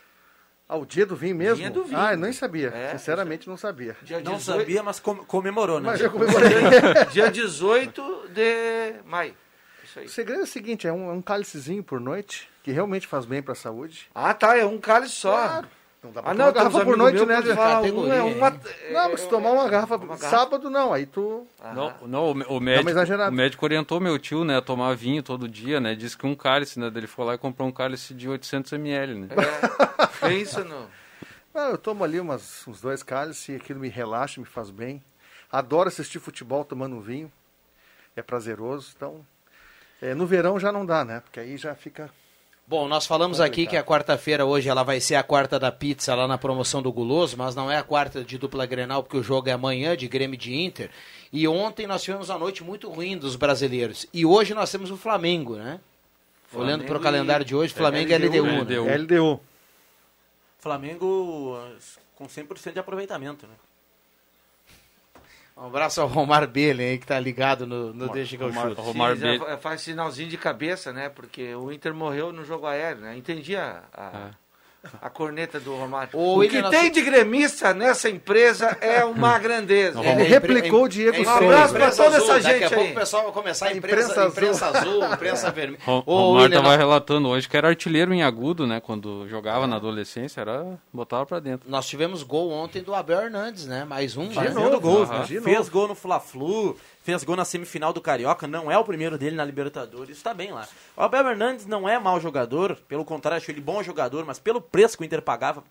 [0.68, 1.56] Ah, o dia do vinho mesmo?
[1.56, 1.96] Dia do vinho.
[1.98, 2.68] Ah, eu nem sabia.
[2.74, 3.96] É, Sinceramente, não sabia.
[4.02, 5.90] Dia Não 18 sabia, mas com- comemorou, né?
[5.90, 6.50] Mas eu comemorei.
[7.12, 9.34] Dia 18 de maio.
[9.84, 10.06] Isso aí.
[10.06, 13.24] O segredo é o seguinte, é um, é um cálicezinho por noite, que realmente faz
[13.24, 14.08] bem pra saúde.
[14.12, 15.62] Ah, tá, é um cálice só.
[16.06, 17.40] Não dá pra Ah, tomar não, uma garrafa por noite, né?
[17.40, 18.50] um é uma...
[18.50, 20.28] Não, mas se tomar uma garrafa uma garrafa.
[20.28, 21.46] sábado, não, aí tu...
[21.74, 22.90] Não, não, o, o médico,
[23.28, 25.94] o médico orientou meu tio, né, a tomar vinho todo dia, né?
[25.94, 26.90] Disse que um cálice, né?
[26.94, 29.28] Ele foi lá e comprou um cálice de 800 ml, né?
[29.32, 30.86] É, pensa no...
[31.54, 35.02] Ah, eu tomo ali umas, uns dois cálices e aquilo me relaxa, me faz bem.
[35.50, 37.32] Adoro assistir futebol tomando um vinho.
[38.14, 39.24] É prazeroso, então...
[40.02, 41.20] é, no verão já não dá, né?
[41.20, 42.10] Porque aí já fica...
[42.68, 46.16] Bom, nós falamos aqui que a quarta-feira hoje ela vai ser a quarta da pizza
[46.16, 49.22] lá na promoção do Guloso, mas não é a quarta de dupla Grenal, porque o
[49.22, 50.90] jogo é amanhã de Grêmio e de Inter.
[51.32, 54.04] E ontem nós tivemos uma noite muito ruim dos brasileiros.
[54.12, 55.78] E hoje nós temos o Flamengo, né?
[56.52, 58.96] Olhando para o Flamengo calendário de hoje, Flamengo e LDU, LDU, né?
[58.96, 59.14] LDU.
[59.14, 59.40] LDU.
[60.58, 61.76] Flamengo uh,
[62.16, 63.54] com 100% de aproveitamento, né?
[65.56, 68.68] Um abraço ao Romar Belen aí que tá ligado no, no Deixa que eu Romar-
[68.68, 68.82] chuto.
[68.82, 71.08] Romar Sim, faz sinalzinho de cabeça, né?
[71.08, 73.16] Porque o Inter morreu no jogo aéreo, né?
[73.16, 74.30] Entendi a, a,
[75.02, 76.10] a corneta do Romário.
[76.12, 80.00] O William, que nós- tem de gremista nessa empresa é uma grandeza.
[80.00, 81.38] Ele replicou o Diego Um Souza.
[81.38, 82.92] abraço pra Imprensa toda essa Daqui gente a pouco aí.
[82.92, 85.04] o pessoal vai começar a A imprensa, imprensa imprensa, azul.
[85.12, 85.82] imprensa vermelha.
[85.84, 88.80] Ro- Ô, Romar William, tava nós- relatando hoje que era artilheiro em agudo, né?
[88.80, 91.68] Quando jogava na adolescência, era botava pra dentro.
[91.68, 93.84] Nós tivemos gol ontem do Abel Hernandes, né?
[93.84, 94.34] Mais um, né?
[94.80, 95.16] Gols, né?
[95.16, 95.24] Aham.
[95.24, 95.70] De Fez novo.
[95.70, 99.44] gol no Fla-Flu, fez gol na semifinal do Carioca, não é o primeiro dele na
[99.44, 100.68] Libertadores, está bem lá.
[100.96, 104.60] O Abel Hernandes não é mau jogador, pelo contrário, acho ele bom jogador, mas pelo
[104.60, 105.62] preço que o Inter pagava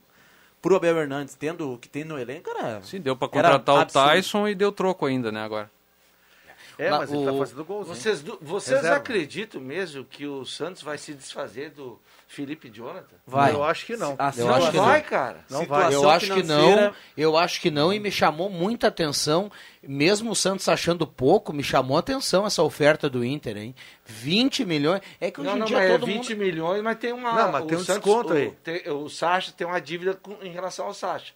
[0.62, 2.82] pro Abel Hernandes, tendo o que tem no elenco, era...
[2.82, 4.12] Sim, deu pra Era contratar o.
[4.12, 5.69] Tyson e deu troco ainda, né, agora.
[6.78, 7.88] É, mas ele tá o- fazendo gols.
[7.88, 8.98] Vocês, vocês Reserva.
[8.98, 13.16] acreditam mesmo que o Santos vai se desfazer do Felipe Jonathan?
[13.26, 13.54] Vai.
[13.54, 14.12] Eu acho que não.
[14.38, 15.08] Eu Não acho que vai, não.
[15.08, 15.46] cara.
[15.50, 15.94] Não Situação vai.
[15.96, 20.32] Eu acho que não, financeira- eu acho que não e me chamou muita atenção, mesmo
[20.32, 23.76] o Santos achando pouco, me chamou a atenção essa oferta do Inter, hein?
[24.06, 26.40] 20 milhões, é que hoje Não, em não, dia mas é todo 20 mundo...
[26.40, 27.34] milhões, mas tem uma.
[27.34, 28.52] Não, mas tem um desconto o, aí.
[28.64, 31.34] tem- o Sacha tem uma dívida com- em relação ao Sacha.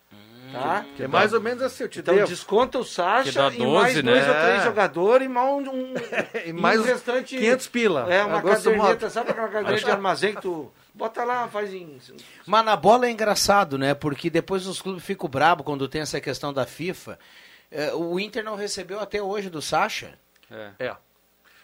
[0.52, 0.84] Tá?
[0.99, 2.28] É mais ou menos assim, eu te Então devo.
[2.28, 4.28] desconta o Que Sacha dá e mais 12, dois né?
[4.30, 4.63] ou três É.
[4.63, 5.69] jogadores e mais um.
[5.69, 5.93] um
[6.47, 7.38] E mais o uns restante.
[7.38, 8.12] 500 pila.
[8.12, 11.97] É, uma Agora caderneta, sabe aquela caderneta de armazém que tu bota lá, faz em.
[12.45, 13.93] Mas na bola é engraçado, né?
[13.93, 17.17] Porque depois os clubes ficam bravos quando tem essa questão da FIFA.
[17.71, 20.19] É, o Inter não recebeu até hoje do Sacha.
[20.51, 20.71] É.
[20.77, 20.95] É.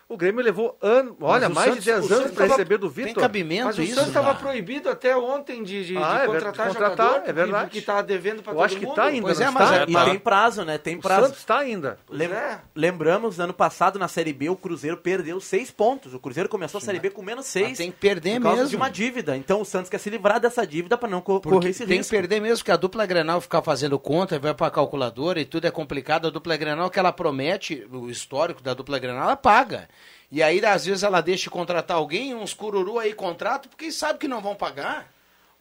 [0.08, 2.92] O Grêmio levou ano, olha, o mais Santos- de 10 o anos para receber do
[2.92, 3.24] Tem Vitor.
[3.24, 3.96] cabimento Mas o isso?
[3.96, 7.30] Santos estava proibido até ontem de, de- de Ah, é ver- contratar, de contratar, jogador,
[7.30, 7.70] é verdade.
[7.72, 8.96] Que estava devendo para Eu todo acho que mundo.
[8.96, 9.82] tá ainda, Pois é, mas está?
[9.82, 10.06] é- E tá.
[10.06, 10.78] tem prazo, né?
[10.78, 11.24] Tem O prazo.
[11.26, 11.98] Santos está ainda.
[12.08, 12.60] Lem- é.
[12.76, 16.14] Lembramos, ano passado, na Série B, o Cruzeiro perdeu seis pontos.
[16.14, 17.70] O Cruzeiro começou a Série B com menos seis.
[17.70, 18.70] Mas tem que perder por causa mesmo.
[18.70, 19.36] de uma dívida.
[19.36, 21.98] Então o Santos quer se livrar dessa dívida para não co- correr Porque esse tem
[21.98, 22.12] risco.
[22.14, 25.66] que perder mesmo, que a dupla Grenal ficar fazendo conta, vai pra calculadora e tudo
[25.66, 26.28] é complicado.
[26.28, 29.90] A dupla Grenal que ela promete, o histórico da dupla Grenal, ela paga.
[30.32, 34.20] E aí, às vezes, ela deixa de contratar alguém, uns cururu aí contratam, porque sabe
[34.20, 35.12] que não vão pagar.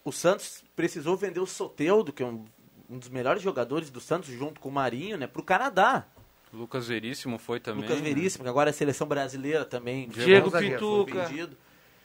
[0.05, 2.45] O Santos precisou vender o Soteudo, que é um,
[2.89, 5.27] um dos melhores jogadores do Santos, junto com o Marinho, né?
[5.27, 6.07] Pro Canadá.
[6.53, 7.83] Lucas Veríssimo foi também.
[7.83, 8.05] Lucas né?
[8.05, 10.09] Veríssimo, que agora é seleção brasileira também.
[10.09, 11.25] Diego Pituca.
[11.27, 11.57] vendido.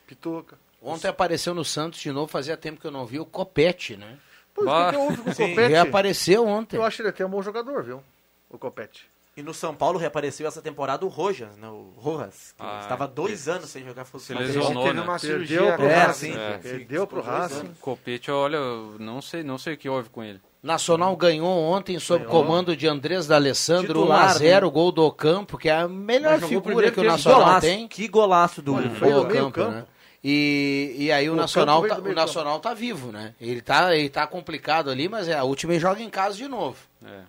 [0.08, 0.58] Pituca.
[0.82, 4.18] Ontem apareceu no Santos de novo, fazia tempo que eu não vi o Copete, né?
[4.54, 5.68] Pois o que que houve com o Copete?
[5.68, 6.78] Reapareceu ontem.
[6.78, 8.04] Eu acho ele até um bom jogador, viu?
[8.50, 9.10] O Copete.
[9.40, 11.70] E no São Paulo reapareceu essa temporada o Rojas, né?
[11.70, 14.44] O Rojas, que Ah, estava dois anos sem jogar se futebol.
[14.44, 15.02] lesionou, Teve né?
[15.02, 15.74] uma Perdeu cirurgia.
[15.78, 16.14] pro É, cara.
[16.14, 16.34] sim.
[16.36, 16.58] É.
[16.58, 17.70] Perdeu pro Racing.
[17.80, 18.60] Copete, olha,
[19.00, 20.42] não sei, não sei o que houve com ele.
[20.62, 22.44] Nacional ganhou ontem sob Ganhou.
[22.44, 24.70] comando de Andrés D'Alessandro, Titular, 1x0, né?
[24.70, 27.04] gol do Ocampo, que é a melhor figura que o.
[27.04, 27.88] Nacional Golaço, tem.
[27.88, 29.86] Que golaço do, Foi do o campo, né?
[30.22, 33.34] E, e aí o, O Nacional, tá, o Nacional tá vivo, né?
[33.40, 36.46] Ele tá, ele tá complicado ali, mas é a última ele joga em casa de
[36.50, 36.76] novo.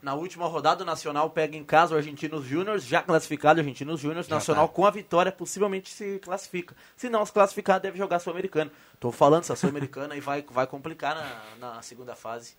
[0.03, 4.01] Na última rodada, o Nacional pega em casa o Argentinos Júnior, já classificado o Argentinos
[4.01, 4.27] Júnior.
[4.29, 4.75] Nacional tá.
[4.75, 6.75] com a vitória possivelmente se classifica.
[6.97, 8.71] Se não se classificar, deve jogar Sul-Americana.
[8.99, 12.55] Tô falando, essa Sul-Americana aí vai, vai complicar na, na segunda fase.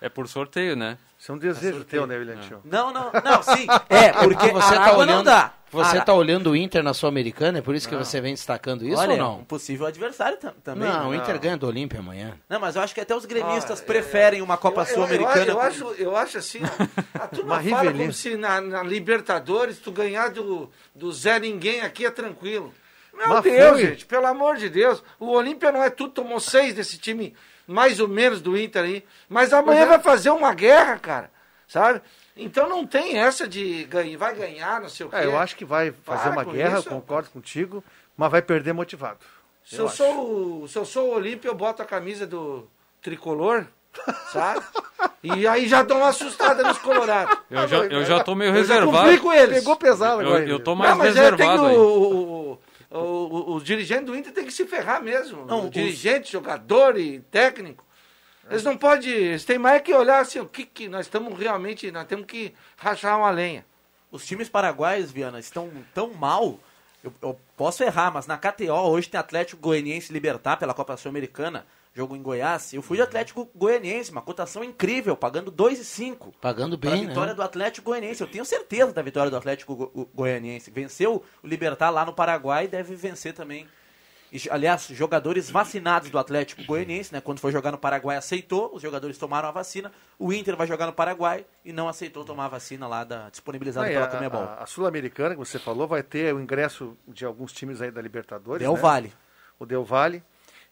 [0.00, 0.96] É por sorteio, né?
[1.18, 2.60] Isso é um desejo teu, né, William Tio?
[2.64, 3.66] Não, não, não, sim.
[3.90, 5.52] É, porque você a tá água não olhando, dá.
[5.72, 8.04] você A- tá olhando o Inter na Sul-Americana, é por isso que Não.
[8.04, 9.38] você vem destacando isso Olha, ou não?
[9.40, 10.88] um possível adversário tam- também.
[10.88, 11.16] Não, o né?
[11.16, 12.34] Inter ganha do Olímpia amanhã.
[12.48, 13.84] Não, mas eu acho que até os Ah, gremistas é.
[13.84, 15.46] preferem uma Copa Eu- eu- Sul-Americana.
[15.50, 16.60] Eu, acho, eu acho assim,
[17.14, 22.06] a turma fala como se na, na Libertadores tu ganhar do, do Zé Ninguém aqui
[22.06, 22.72] é tranquilo.
[23.12, 23.80] Meu Mas Deus, foi.
[23.86, 25.02] gente, pelo amor de Deus.
[25.18, 27.34] O Olímpia não é tudo, tomou seis desse time,
[27.68, 29.04] mais ou menos do Inter aí.
[29.28, 29.86] Mas amanhã é.
[29.86, 31.30] vai fazer uma guerra, cara,
[31.68, 32.00] sabe?
[32.36, 35.16] Então não tem essa de ganhar, vai ganhar, não sei o quê.
[35.16, 37.84] É, eu acho que vai fazer Para uma com guerra, isso, concordo contigo,
[38.16, 39.18] mas vai perder motivado.
[39.64, 42.66] Se eu, sou, o- se eu sou o Olímpia, eu boto a camisa do
[43.02, 43.66] tricolor,
[44.32, 44.64] sabe?
[45.22, 47.36] E aí já dou uma assustada nos colorados.
[47.50, 48.98] Eu já, eu já tô meio Eu já reservado.
[48.98, 49.58] complico eles.
[49.58, 50.44] Pegou pesado Eu, agora.
[50.48, 52.58] eu tô Não, mais mas é, tem reservado o, o,
[52.90, 55.44] o, o, o dirigente do Inter tem que se ferrar mesmo.
[55.46, 57.84] Não, o os- dirigente, jogador e técnico.
[58.50, 59.10] Eles não podem.
[59.12, 61.90] Eles têm mais que olhar assim, o que, que nós estamos realmente.
[61.90, 63.64] Nós temos que rachar uma lenha.
[64.10, 66.58] Os times paraguaios, Viana, estão tão mal.
[67.04, 71.66] Eu, eu posso errar, mas na KTO hoje tem Atlético Goianiense Libertar pela Copa Sul-Americana,
[71.98, 72.72] jogo em Goiás.
[72.72, 76.32] Eu fui de Atlético Goianiense, uma cotação incrível, pagando 2,5.
[76.40, 77.34] Pagando Para a bem, vitória né?
[77.34, 78.20] do Atlético Goianiense.
[78.20, 80.70] Eu tenho certeza da vitória do Atlético Go- Go- Goianiense.
[80.70, 83.66] Venceu o Libertar lá no Paraguai e deve vencer também.
[84.30, 87.20] E, aliás, jogadores vacinados do Atlético Goianiense, né?
[87.20, 89.90] Quando foi jogar no Paraguai, aceitou, os jogadores tomaram a vacina.
[90.18, 93.88] O Inter vai jogar no Paraguai e não aceitou tomar a vacina lá da, disponibilizada
[93.90, 94.42] e pela a, Comebol.
[94.42, 98.02] a- a Sul-Americana, que você falou, vai ter o ingresso de alguns times aí da
[98.02, 98.60] Libertadores.
[98.60, 98.80] Del né?
[98.80, 99.12] Valle.
[99.58, 100.22] O Del Valle.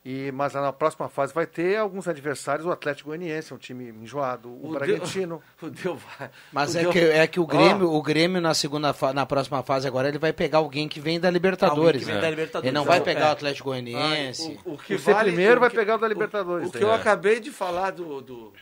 [0.09, 4.49] E, mas na próxima fase vai ter alguns adversários, o Atlético Goianiense, um time enjoado,
[4.49, 5.43] o, O Bragantino.
[5.61, 6.31] O Deu vai.
[6.53, 9.27] Mas o é Deu- que, é que o Ó, Grêmio, o Grêmio na segunda na
[9.27, 12.05] próxima fase agora ele vai pegar alguém que vem da Libertadores.
[12.05, 12.21] Vem né?
[12.21, 13.01] da Libertadores, Ele não vai é.
[13.01, 14.61] pegar o Atlético Goianiense.
[14.65, 16.69] Ah, o, o que Você vale- primeiro o vai que- pegar o da Libertadores.
[16.69, 16.89] O, que daí.
[16.89, 16.95] eu É.
[16.95, 18.53] acabei de falar do, do,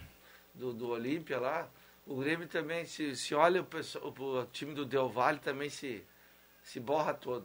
[0.55, 1.69] do, do Olímpia lá,
[2.07, 6.03] o Grêmio também, se, se olha o, pessoal, o time do Del Valle também se,
[6.63, 7.45] se borra todo.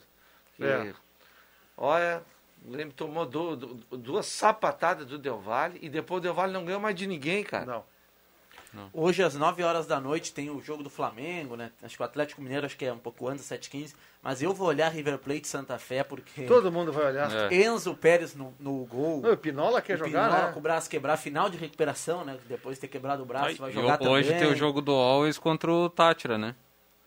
[0.55, 0.93] Que, É.
[1.75, 2.21] Olha,
[2.65, 6.53] o Grêmio tomou du- du- duas sapatadas do Del Valle e depois o Del Valle
[6.53, 7.65] não ganhou mais de ninguém, cara.
[7.65, 7.83] Não.
[8.93, 11.71] Hoje, às 9 horas da noite, tem o jogo do Flamengo, né?
[11.81, 13.95] Acho que o Atlético Mineiro acho que é um pouco antes, 7h15.
[14.21, 17.51] Mas eu vou olhar River Plate Santa Fé, porque Todo mundo vai olhar.
[17.51, 17.55] É.
[17.63, 19.21] Enzo Pérez no, no gol.
[19.21, 20.51] Não, o Pinola quer o jogar, Pinola né?
[20.53, 22.37] com o braço quebrar, final de recuperação, né?
[22.47, 24.43] Depois de ter quebrado o braço, Aí, vai jogar ho- hoje também.
[24.43, 26.53] tem o jogo do Always contra o Tátira, né?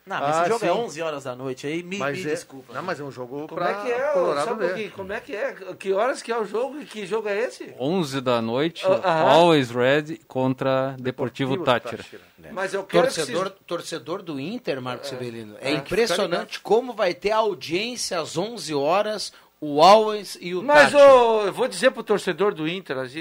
[0.05, 0.75] Não, mas Ah, esse jogo é sim.
[0.75, 2.73] 11 horas da noite, aí me, Mas me é, desculpa.
[2.75, 4.09] Não, mas é um jogo Como pra é que é?
[4.13, 4.67] Colorado um ver.
[4.67, 5.55] pouquinho, como é que é?
[5.79, 7.73] Que horas que é o jogo e que jogo é esse?
[7.79, 9.31] 11 da noite, aham.
[9.31, 12.05] Always Red contra Deportivo Tátira.
[12.51, 15.57] Mas eu quero Torcedor, que torcedor do Inter, Marcos Severino.
[15.61, 20.93] É, É, impressionante como vai ter audiência às 11 horas, o Always e o Mas
[20.93, 23.21] eu vou dizer pro torcedor do Inter, assim,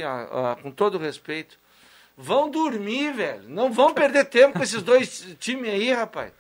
[0.64, 1.60] com todo respeito,
[2.18, 3.44] vão dormir, velho.
[3.48, 6.32] Não vão perder tempo com esses dois times aí, rapaz.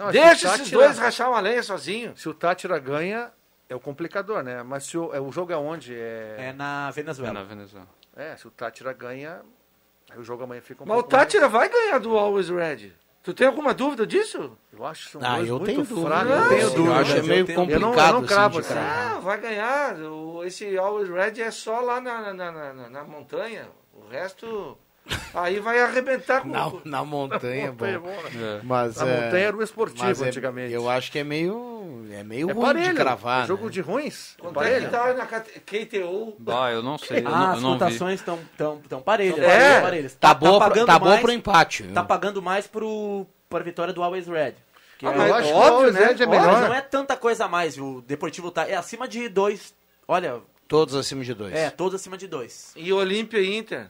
[0.00, 2.16] Não, Deixa esses Tátira- dois rachar uma lenha sozinho.
[2.16, 3.30] Se o Tátira ganha,
[3.68, 4.62] é o complicador, né?
[4.62, 5.94] Mas se o, é, o jogo é onde?
[5.94, 7.34] É, É na É Venezuela.
[7.34, 7.86] na Venezuela.
[8.16, 9.42] é, se o Tátira ganha,
[10.10, 12.92] aí o jogo amanhã fica um Mas o Tátira vai ganhar do Always Red.
[13.22, 14.56] Tu tem alguma dúvida disso?
[14.72, 16.30] Eu acho que são Ah, dois eu muito tenho fracos.
[16.30, 16.88] Eu tenho dúvida.
[16.88, 18.82] Eu acho mas meio tenho- eu não- complicado eu não cravo assim, assim.
[18.82, 19.96] Ah, vai ganhar.
[20.00, 23.68] O- esse Always Red é só lá na, na, na, na- na montanha.
[23.92, 24.78] O resto.
[25.34, 26.48] Aí vai arrebentar com.
[26.48, 27.86] Na, na montanha, bom.
[27.86, 28.58] Montanha bom, né?
[28.58, 28.60] É.
[28.62, 30.72] Mas, A é, montanha era o esportivo mas é- antigamente.
[30.72, 32.88] Eu acho que é meio, é meio É ruim parelho.
[32.88, 33.46] de cravar.
[33.46, 33.70] jogo né?
[33.70, 34.34] de ruins.
[34.38, 36.36] Quanto é que tá na KT KTO?
[36.38, 39.38] Bah, eu não sei, eu Ah, não, as não cotações estão tão, tão parelhas.
[39.38, 39.80] É.
[39.80, 40.14] parelhas.
[40.14, 41.82] Tá, boa, pro, pagando tá boa mais, pro empate.
[41.84, 44.54] Tá pagando mais pro, pra vitória do Always Red.
[44.98, 46.04] Que Ah, é- eu acho que o óbvio, Always né?
[46.06, 46.60] Red é melhor.
[46.68, 47.78] não é tanta coisa a mais.
[47.78, 48.68] O Deportivo tá.
[48.68, 49.72] É acima de dois.
[50.06, 51.54] Olha, Todos acima de dois.
[51.54, 52.72] é, todos acima de dois.
[52.76, 53.88] E Olímpia e Inter.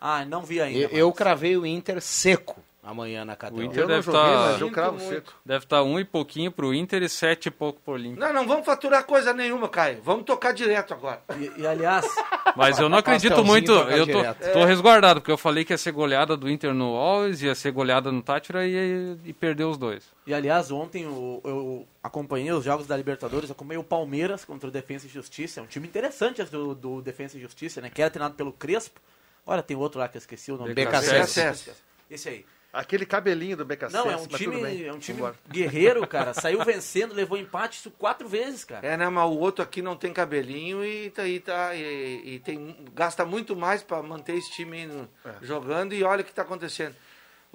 [0.00, 0.78] Ah, não vi ainda.
[0.78, 3.56] Eu, eu cravei o Inter seco amanhã na KTO.
[3.56, 5.08] O Inter Eu deve joguei, tá- eu Sinto cravo muito.
[5.08, 5.32] seco.
[5.44, 8.24] Deve estar um e pouquinho pro Inter e sete e pouco pro Olímpia.
[8.24, 10.00] Não, não vamos faturar coisa nenhuma, Caio.
[10.04, 11.20] Vamos tocar direto agora.
[11.36, 12.06] E, e, aliás,
[12.54, 13.72] Mas eu não acredito muito.
[13.72, 17.42] Eu tô, tô resguardado, porque eu falei que ia ser goleada do Inter no Always,
[17.42, 20.04] ia ser goleada no Tátira e, e perdeu os dois.
[20.24, 24.72] e aliás, ontem o- eu acompanhei os jogos da Libertadores, acompanhei o Palmeiras contra o
[24.72, 25.58] Defensa e Justiça.
[25.58, 27.90] É um time interessante do, do Defensa e Justiça, né?
[27.92, 29.00] Que era treinado pelo Crespo.
[29.46, 30.74] Olha, tem outro lá que eu esqueci o nome.
[30.74, 31.72] BKSS.
[32.10, 32.46] Esse aí.
[32.72, 33.90] Aquele cabelinho do BKC.
[33.90, 36.34] Não, é um time, é um time guerreiro, cara.
[36.34, 38.86] Saiu vencendo, levou empate isso quatro vezes, cara.
[38.86, 42.38] É, né, mas o outro aqui não tem cabelinho e, tá, e, tá, e, e
[42.40, 45.32] tem, gasta muito mais para manter esse time no, é.
[45.40, 46.94] jogando e olha o que está acontecendo.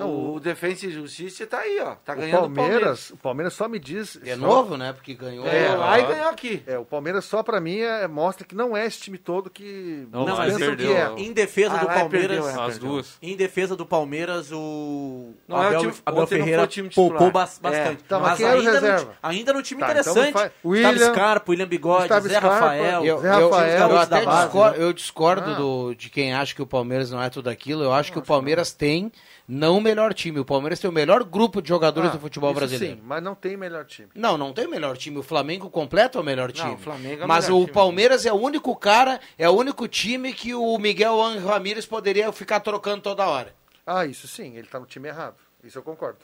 [0.01, 1.95] Não, o, o Defensa e Justiça tá aí, ó.
[1.95, 3.09] Tá ganhando o Palmeiras.
[3.11, 4.19] O Palmeiras só me diz.
[4.23, 4.41] É só...
[4.41, 4.93] novo, né?
[4.93, 5.47] Porque ganhou.
[5.47, 6.63] É, lá e ganhou aqui.
[6.65, 10.07] É, o Palmeiras só pra mim é, mostra que não é esse time todo que.
[10.11, 11.25] Não, não mas perdeu, que é.
[11.25, 12.45] Em defesa ah, do Palmeiras.
[12.45, 13.17] Perdeu, é, as duas.
[13.21, 15.33] Em defesa do Palmeiras, o.
[15.47, 17.75] Não Abel, é o time, Abel Ferreira poupou bastante.
[17.75, 17.97] É.
[18.07, 19.05] Tá, mas, mas ainda, reserva.
[19.05, 20.29] No, ainda no time tá, então interessante.
[20.29, 23.05] Então William, Gustavo Scarpa, William Bigode, Gustavo Zé Scarpa, Rafael.
[23.05, 23.89] Eu, Zé Rafael.
[23.89, 27.49] Eu, até discordo, eu discordo do, de quem acha que o Palmeiras não é tudo
[27.49, 27.83] aquilo.
[27.83, 29.11] Eu acho que o Palmeiras tem
[29.53, 30.39] não o melhor time.
[30.39, 32.95] O Palmeiras tem o melhor grupo de jogadores ah, do futebol brasileiro.
[32.95, 34.07] Sim, mas não tem melhor time.
[34.15, 35.17] Não, não tem melhor time.
[35.17, 36.69] O Flamengo completo é o melhor time.
[36.69, 37.67] Não, o Flamengo é o mas o.
[37.67, 42.61] Palmeiras é o único cara, é o único time que o Miguel Ramírez poderia ficar
[42.61, 43.53] trocando toda hora.
[43.85, 45.35] Ah, isso sim, ele tá no time errado.
[45.61, 46.19] Isso eu concordo.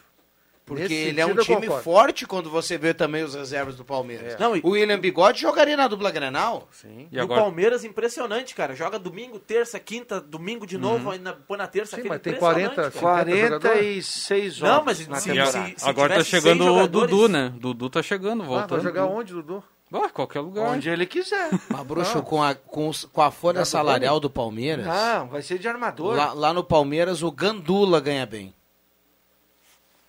[0.67, 4.33] Porque Nesse ele é um time forte quando você vê também os reservas do Palmeiras.
[4.33, 4.37] É.
[4.37, 6.67] Não, o William Bigode jogaria na dupla Grenal.
[6.73, 7.07] Sim.
[7.09, 7.39] E, agora...
[7.39, 8.75] o Palmeiras impressionante, cara.
[8.75, 11.11] Joga domingo, terça, quinta, domingo de novo, uhum.
[11.11, 12.09] aí na, põe na terça-feira.
[12.09, 14.75] Mas tem 40, 46 jogos.
[14.75, 17.53] Não, mas se, se, se Agora tá chegando o Dudu, né?
[17.55, 18.73] Dudu tá chegando, voltando.
[18.73, 19.63] Ah, vai jogar onde, Dudu?
[19.93, 20.67] Ah, qualquer lugar.
[20.69, 21.49] Onde ele quiser.
[21.71, 24.85] Mas, bruxo, com a, com, com a folha salarial do Palmeiras.
[24.85, 26.13] Não, vai ser de armador.
[26.13, 28.53] Lá, lá no Palmeiras, o Gandula ganha bem.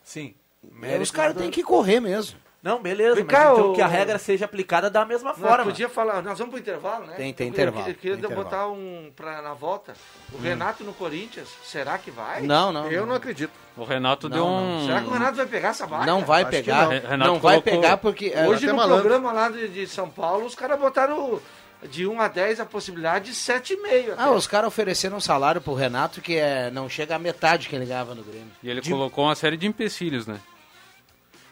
[0.03, 0.35] Sim.
[0.63, 2.39] Mérito os caras têm que correr mesmo.
[2.61, 3.75] Não, beleza, Vem mas cá, então o...
[3.75, 5.65] que a regra seja aplicada da mesma forma.
[5.65, 7.15] podia falar, nós vamos pro intervalo, né?
[7.15, 7.89] Tem, tem intervalo.
[7.89, 8.73] Eu queria tem botar intervalo.
[8.75, 9.95] um pra, na volta.
[10.33, 10.41] O hum.
[10.41, 12.43] Renato no Corinthians, será que vai?
[12.43, 12.91] Não, não.
[12.91, 13.53] Eu não, não acredito.
[13.77, 14.87] O Renato não, deu um.
[14.87, 16.05] Será que o Renato vai pegar essa vaga?
[16.05, 16.83] Não vai Acho pegar.
[16.83, 17.81] Não, Renato não vai colocou...
[17.81, 18.33] pegar porque.
[18.35, 19.03] É, Hoje no malandro.
[19.03, 21.41] programa lá de, de São Paulo, os caras botaram
[21.91, 24.15] de 1 a 10 a possibilidade de 7,5.
[24.17, 27.77] Ah, os caras ofereceram um salário pro Renato que é, não chega a metade que
[27.77, 28.51] ele ganhava no Grêmio.
[28.63, 28.91] E ele de...
[28.91, 30.41] colocou uma série de empecilhos, né?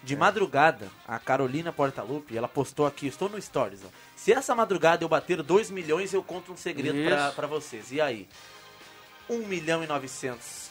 [0.03, 3.89] De madrugada, a Carolina Portalupe, ela postou aqui, estou no Stories, ó.
[4.15, 6.97] Se essa madrugada eu bater 2 milhões, eu conto um segredo
[7.35, 7.91] para vocês.
[7.91, 8.29] E aí?
[9.29, 10.66] 1 milhão e 900.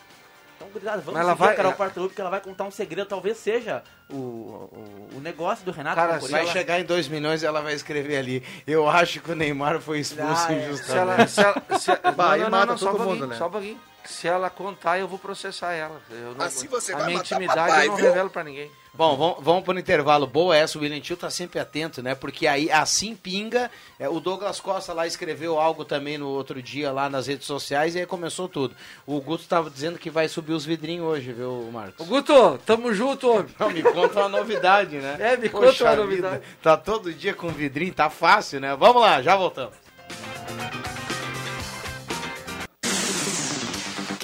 [0.65, 1.01] Então, obrigado.
[1.01, 3.07] Vamos ela vai, a Carol Portalupe, que ela vai contar um segredo.
[3.07, 5.95] Talvez seja o, o, o negócio do Renato.
[5.95, 6.51] Cara, vai ela...
[6.51, 8.43] chegar em 2 milhões e ela vai escrever ali.
[8.65, 10.65] Eu acho que o Neymar foi expulso ah, é.
[10.65, 11.31] injustamente.
[11.31, 13.35] Se ela, se ela, se, bah, não, não, não, não, só pouquinho, né?
[13.35, 13.79] só um pouquinho.
[14.03, 15.99] Se ela contar, eu vou processar ela.
[16.11, 18.05] Eu não, assim você a vai minha intimidade papai, eu não viu?
[18.05, 18.71] revelo pra ninguém.
[18.97, 20.25] Bom, vamos, vamos para o intervalo.
[20.25, 22.15] Boa essa, o William Tio tá sempre atento, né?
[22.15, 23.69] Porque aí assim pinga.
[23.99, 27.95] É, o Douglas Costa lá escreveu algo também no outro dia lá nas redes sociais
[27.95, 28.73] e aí começou tudo.
[29.05, 31.99] O Guto estava dizendo que vai subir os vidrinhos hoje, viu, Marcos?
[31.99, 33.53] O Guto, tamo junto, homem.
[33.59, 35.17] Não, me conta uma novidade, né?
[35.19, 36.35] É, me Poxa conta uma novidade.
[36.35, 38.75] Vida, tá todo dia com vidrinho, tá fácil, né?
[38.77, 39.73] Vamos lá, já voltamos.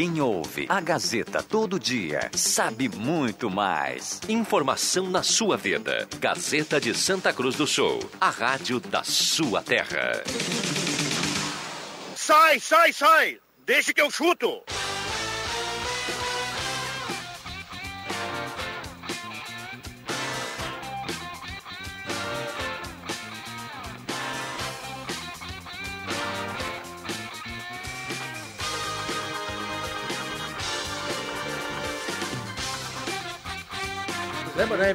[0.01, 4.19] Quem ouve a Gazeta todo dia sabe muito mais.
[4.27, 6.07] Informação na sua vida.
[6.19, 10.23] Gazeta de Santa Cruz do Sul, a rádio da sua terra.
[12.15, 13.37] Sai, sai, sai!
[13.63, 14.63] Deixa que eu chuto!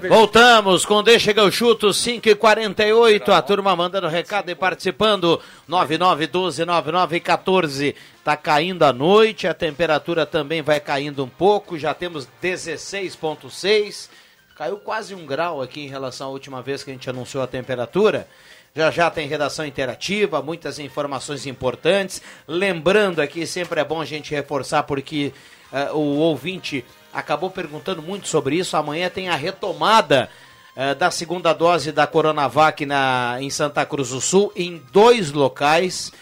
[0.09, 5.41] Voltamos com Deixa que eu chuto, 5 e 48 A turma mandando recado e participando.
[5.69, 7.95] 9912-9914.
[8.23, 11.79] Tá caindo a noite, a temperatura também vai caindo um pouco.
[11.79, 14.09] Já temos 16,6.
[14.57, 17.47] Caiu quase um grau aqui em relação à última vez que a gente anunciou a
[17.47, 18.27] temperatura.
[18.75, 22.21] Já já tem redação interativa, muitas informações importantes.
[22.47, 25.33] Lembrando aqui, sempre é bom a gente reforçar porque
[25.73, 26.85] uh, o ouvinte
[27.17, 28.77] acabou perguntando muito sobre isso.
[28.77, 30.29] Amanhã tem a retomada
[30.77, 36.13] uh, da segunda dose da Coronavac na, em Santa Cruz do Sul, em dois locais.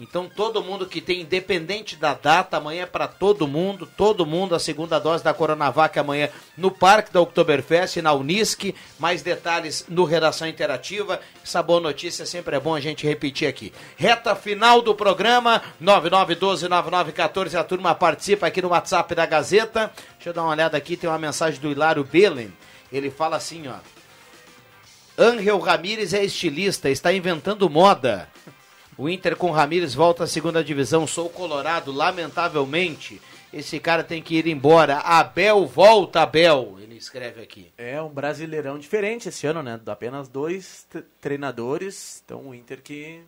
[0.00, 4.54] Então todo mundo que tem, independente da data, amanhã é para todo mundo, todo mundo,
[4.54, 8.72] a segunda dose da Coronavac amanhã no Parque da Oktoberfest, na Unisc.
[8.96, 11.20] Mais detalhes no Redação Interativa.
[11.42, 13.72] Essa boa notícia sempre é bom a gente repetir aqui.
[13.96, 19.92] Reta final do programa, 9912-9914, a turma participa aqui no WhatsApp da Gazeta.
[20.14, 22.52] Deixa eu dar uma olhada aqui, tem uma mensagem do Hilário Belen.
[22.92, 23.74] Ele fala assim, ó.
[25.20, 28.28] Angel Ramírez é estilista, está inventando moda.
[28.98, 31.06] O Inter com Ramires volta à segunda divisão.
[31.06, 33.22] Sou colorado, lamentavelmente.
[33.52, 34.98] Esse cara tem que ir embora.
[34.98, 36.76] Abel volta, Abel.
[36.80, 37.72] Ele escreve aqui.
[37.78, 39.80] É um brasileirão diferente esse ano, né?
[39.86, 40.86] Apenas dois
[41.20, 42.20] treinadores.
[42.24, 43.22] Então o Inter que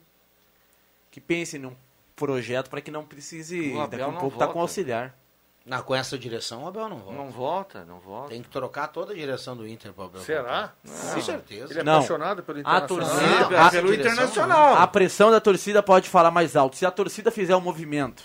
[1.10, 1.72] que pense num
[2.14, 4.60] projeto para que não precise, O daqui Abel a um não pouco, tá com volta.
[4.70, 5.16] auxiliar.
[5.64, 7.12] Na, com essa direção, o Abel não volta.
[7.18, 8.28] Não volta, não volta.
[8.30, 10.22] Tem que trocar toda a direção do Inter pro Abel.
[10.22, 10.72] Será?
[10.82, 11.14] voltar.
[11.14, 11.72] Com certeza.
[11.72, 11.96] Ele é Não.
[11.96, 12.88] apaixonado pelo A Internacional.
[12.88, 14.74] torcida, Não, a- pelo Internacional.
[14.76, 16.76] A pressão da torcida pode falar mais alto.
[16.76, 18.22] Se a torcida fizer um movimento,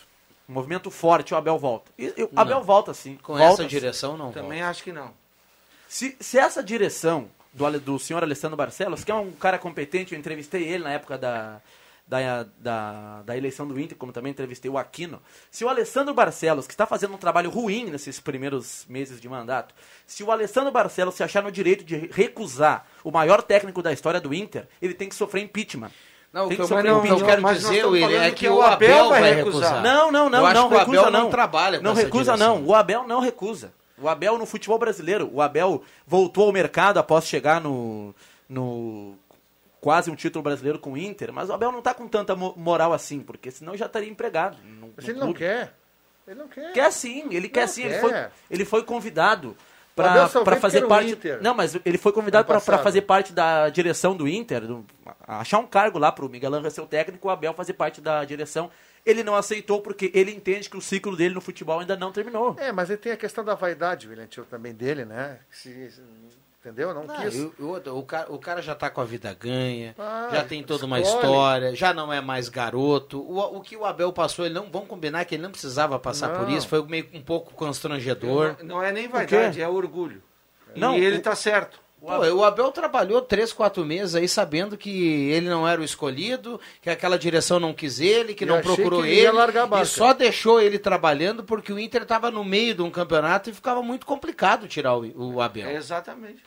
[0.48, 1.92] um movimento forte, o Abel volta.
[2.00, 3.18] E, o Abel volta sim.
[3.22, 3.68] Com volta, essa sim.
[3.70, 4.70] direção, não Também volta.
[4.70, 5.12] acho que não.
[5.88, 10.20] Se, se essa direção do, do senhor Alessandro Barcelos, que é um cara competente, eu
[10.20, 11.62] entrevistei ele na época da,
[12.08, 15.22] da, da, da eleição do Inter, como também entrevistei o Aquino.
[15.50, 19.74] Se o Alessandro Barcelos, que está fazendo um trabalho ruim nesses primeiros meses de mandato,
[20.06, 24.22] se o Alessandro Barcelos se achar no direito de recusar o maior técnico da história
[24.22, 25.92] do Inter, ele tem que sofrer impeachment.
[26.32, 27.26] Não, o Tem que que eu, sofrer não, o impeachment.
[27.26, 29.76] quero dizer, William, é que que o o Abel Abel vai recusar.
[29.76, 29.84] recusar.
[29.84, 31.22] Não, não, não, não, que o recusa Abel não.
[31.24, 32.60] não trabalha com Não recusa direção.
[32.60, 32.66] não.
[32.68, 33.74] O Abel não recusa.
[33.98, 38.14] O Abel no futebol brasileiro, o Abel voltou ao mercado após chegar no
[38.48, 39.16] no
[39.86, 42.56] quase um título brasileiro com o Inter, mas o Abel não tá com tanta mo-
[42.58, 44.58] moral assim, porque senão já estaria empregado.
[44.64, 45.38] no- Mas no ele não clube.
[45.38, 45.74] quer.
[46.28, 46.74] Ele não quer.
[46.74, 48.02] Quer sim, ele quer Não sim, ele quer.
[48.02, 48.12] foi,
[48.50, 49.56] ele foi convidado
[49.96, 50.28] para
[50.60, 51.12] fazer parte.
[51.12, 51.40] Inter.
[51.40, 54.84] Não, mas ele foi convidado para fazer parte da direção do Inter, do-
[55.28, 58.02] achar um cargo lá para o Miguel Angel ser o técnico, o Abel fazer parte
[58.02, 58.72] da direção.
[59.06, 62.56] Ele não aceitou porque ele entende que o ciclo dele no futebol ainda não terminou.
[62.60, 65.38] É, mas ele tem a questão da vaidade, William Tio, também dele, né?
[65.52, 66.02] Se- se-
[66.66, 66.94] entendeu?
[66.94, 67.36] Não Não, quis.
[67.36, 70.44] e o, o- o cara, o cara já tá com a vida ganha, Ah, já
[70.44, 71.18] tem toda uma escolhe.
[71.24, 73.20] história, já não é mais garoto.
[73.20, 76.30] O, o que o Abel passou, ele não, vamos combinar que ele não precisava passar
[76.30, 76.58] por Não.
[76.58, 78.56] isso, foi meio um pouco constrangedor.
[78.60, 80.22] Não, não é nem vaidade, é orgulho.
[80.76, 81.80] Não, e ele o- tá certo.
[82.02, 86.60] Pô, o Abel trabalhou três, quatro meses aí sabendo que ele não era o escolhido,
[86.80, 90.14] que aquela direção não quis ele, que Eu não procurou que ele ele, e só
[90.14, 94.06] deixou ele trabalhando porque o Inter estava no meio de um campeonato e ficava muito
[94.06, 95.68] complicado tirar o, o Abel.
[95.68, 96.44] É exatamente.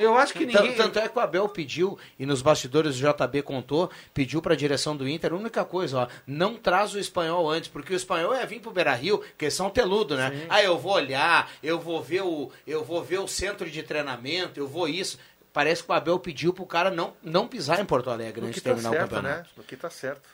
[0.00, 0.74] Eu acho que ninguém.
[0.74, 4.56] Tanto é que o Abel pediu, e nos bastidores o JB contou, pediu para a
[4.56, 8.34] direção do Inter, a única coisa, ó, não traz o espanhol antes, porque o espanhol
[8.34, 10.46] é vir pro Beira Rio, que eles são teludo, né?
[10.48, 14.58] Ah, eu vou olhar, eu vou ver o, eu vou ver o centro de treinamento,
[14.58, 15.18] eu vou isso.
[15.52, 18.60] Parece que o Abel pediu pro cara não, não pisar em Porto Alegre No antes
[18.60, 19.42] de tá terminar o certo, campeonato.
[19.42, 19.46] né?
[19.56, 20.28] No que tá certo.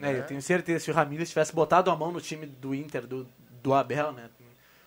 [0.00, 3.06] É, eu tenho certeza, se o Ramírez tivesse botado a mão no time do Inter,
[3.06, 3.28] do,
[3.62, 4.30] do Abel, né?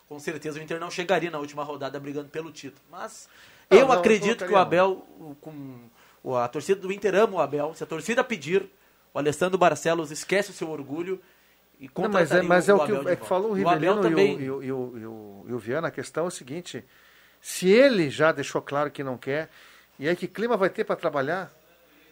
[0.08, 2.82] Com certeza o Inter não chegaria na última rodada brigando pelo título.
[2.92, 3.28] Mas
[3.70, 5.76] Não, eu não, acredito não que o Abel, o- com,
[6.24, 7.74] o- a torcida do Inter ama o Abel.
[7.76, 8.70] Se a torcida pedir,
[9.14, 11.20] o Alessandro Barcelos esquece o seu orgulho
[11.80, 13.52] e Não, mas é, contrataria mas é o que, Abel de é que falou o
[13.52, 14.36] O Rivelino e também.
[14.38, 15.88] o, e, o, e, o, e, o, e o Viana.
[15.88, 16.84] A questão é o seguinte:
[17.42, 19.50] se ele já deixou claro que não quer,
[20.00, 21.52] e aí que clima vai ter para trabalhar?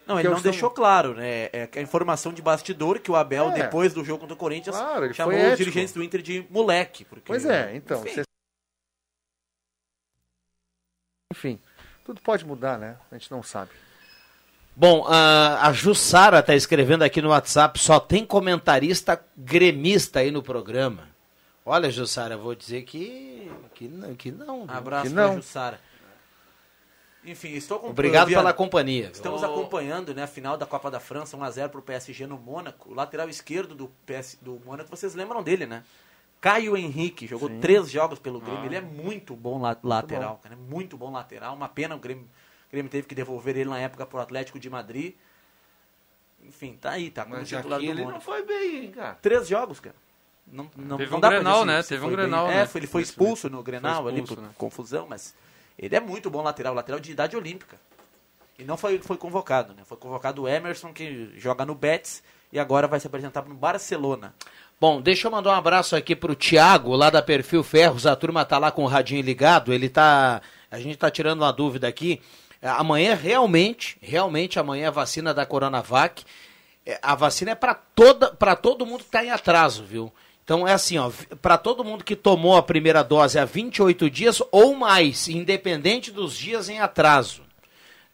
[0.08, 1.50] Não, que ele não estou- deixou claro, né?
[1.54, 3.54] É que a informação de bastidor que o Abel, É.
[3.64, 7.06] depois do jogo contra o Corinthians, Claro, chamou os dirigentes do Inter de moleque.
[7.06, 8.02] Porque, Pois é, então.
[8.02, 8.16] Enfim.
[8.16, 8.24] cê-
[11.32, 11.58] Enfim,
[12.06, 12.96] tudo pode mudar, né?
[13.12, 13.72] A gente não sabe.
[14.76, 20.42] Bom, a, a Jussara está escrevendo aqui no WhatsApp, só tem comentarista gremista aí no
[20.44, 21.10] programa.
[21.66, 24.66] Olha, Jussara, eu vou dizer que, que, não- que não.
[24.68, 25.36] Abraço Que pra não.
[25.36, 25.80] Jussara.
[27.24, 27.92] Enfim, estou acompanhando.
[27.94, 29.12] Obrigado pela companhia.
[29.14, 32.90] Estamos Ô, acompanhando né, a final da Copa da França, 1x0 pro PSG no Mônaco.
[32.92, 35.84] O lateral esquerdo do, PS, do Mônaco, vocês lembram dele, né?
[36.42, 38.66] Caio Henrique, jogou três jogos pelo Grêmio.
[38.66, 40.56] Ele é muito bom la- lateral, cara.
[40.56, 41.54] é Muito bom lateral.
[41.56, 44.68] Uma pena o Grêmio, o Grêmio teve que devolver ele na época pro Atlético de
[44.70, 45.14] Madrid.
[46.44, 49.14] Enfim, tá aí, tá como Mas titular aqui do ele não foi bem, hein, cara.
[49.22, 49.96] Três jogos, cara.
[50.48, 51.84] Não, não, Teve não um dá pra Grenal, dizer né?
[51.84, 52.26] Teve um foi bem.
[52.26, 52.66] Grenal, É, né?
[52.66, 54.54] foi- ele foi expulso no Grenal Foi ali expulso, por né?
[54.58, 55.36] confusão, mas
[55.78, 57.78] ele é muito bom lateral, lateral de idade olímpica.
[58.58, 59.84] E não foi, foi convocado, né?
[59.86, 64.34] Foi convocado o Emerson, que joga no Betis e agora vai se apresentar no Barcelona.
[64.82, 68.08] Bom, deixa eu mandar um abraço aqui pro Thiago, lá da Perfil Ferros.
[68.08, 69.72] A turma tá lá com o radinho ligado.
[69.72, 70.42] Ele tá.
[70.72, 72.20] A gente tá tirando uma dúvida aqui.
[72.60, 76.24] É, Amanhã, realmente, realmente, amanhã é a vacina da Coronavac.
[76.84, 80.12] É, A vacina é para toda para todo mundo que tá em atraso, viu?
[80.44, 81.12] Então é assim, ó,
[81.44, 86.36] para todo mundo que tomou a primeira dose há 28 dias ou mais, independente dos
[86.36, 87.44] dias em atraso.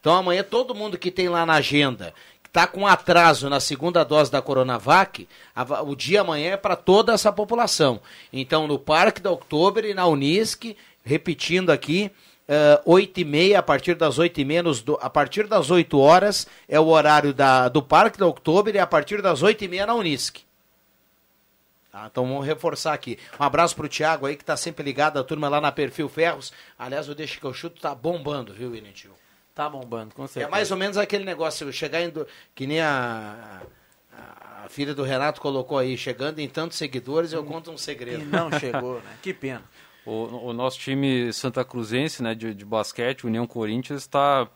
[0.01, 2.13] Então amanhã todo mundo que tem lá na agenda,
[2.57, 7.13] está com atraso na segunda dose da Coronavac, a o dia amanhã é para toda
[7.13, 8.01] essa população.
[8.33, 12.09] Então no Parque da Oktober e na Unisc, repetindo aqui,
[12.47, 15.69] eh, 8 e meia, a partir das 8 e meia, nos do- a partir das
[15.69, 19.63] 8 horas é o horário da, do Parque da Oktober e a partir das 8
[19.63, 20.37] e meia na Unisc.
[21.91, 23.19] Tá, então vamos reforçar aqui.
[23.39, 26.51] Um abraço pro Thiago aí que tá sempre ligado, a turma lá na Perfil Ferros.
[26.77, 29.11] Aliás, o Deixa que eu chuto tá bombando, viu, William Tio?
[29.57, 30.45] Tá bombando, com certeza.
[30.45, 33.63] É mais ou menos aquele negócio, chegar indo, que nem a,
[34.13, 37.79] a, a filha do Renato colocou aí, chegando em tantos seguidores, eu conto um E
[37.79, 38.23] segredo.
[38.25, 39.17] não chegou, né?
[39.19, 39.63] Que pena.
[40.05, 44.47] O, o nosso time Santa Cruzense né, de, de basquete, União Corinthians, está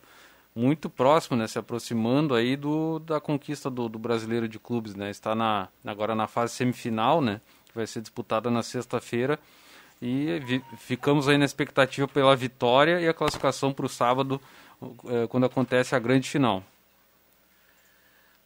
[0.56, 5.10] muito próximo, né, se aproximando aí do, da conquista do, do brasileiro de clubes, né?
[5.10, 7.42] Está na, agora na fase semifinal, né?
[7.66, 9.40] Que vai ser disputada na sexta-feira.
[10.00, 14.40] E vi, ficamos aí na expectativa pela vitória e a classificação para o sábado,
[15.30, 16.64] quando acontece a grande final.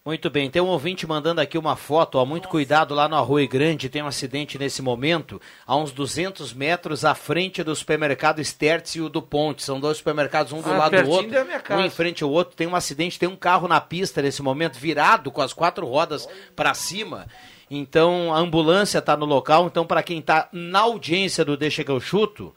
[0.08, 3.50] Muito bem, tem um ouvinte mandando aqui uma foto, ó, muito cuidado lá no Arroio
[3.50, 8.98] Grande, tem um acidente nesse momento, a uns 200 metros à frente do supermercado Stertz
[8.98, 11.60] e o do Ponte, são dois supermercados um do Ah, lado do outro, da minha
[11.60, 11.82] casa.
[11.82, 14.78] um em frente ao outro, tem um acidente, tem um carro na pista nesse momento,
[14.78, 17.26] virado com as quatro rodas para cima,
[17.68, 21.90] então a ambulância está no local, então para quem está na audiência do Deixa que
[21.90, 22.54] eu chuto,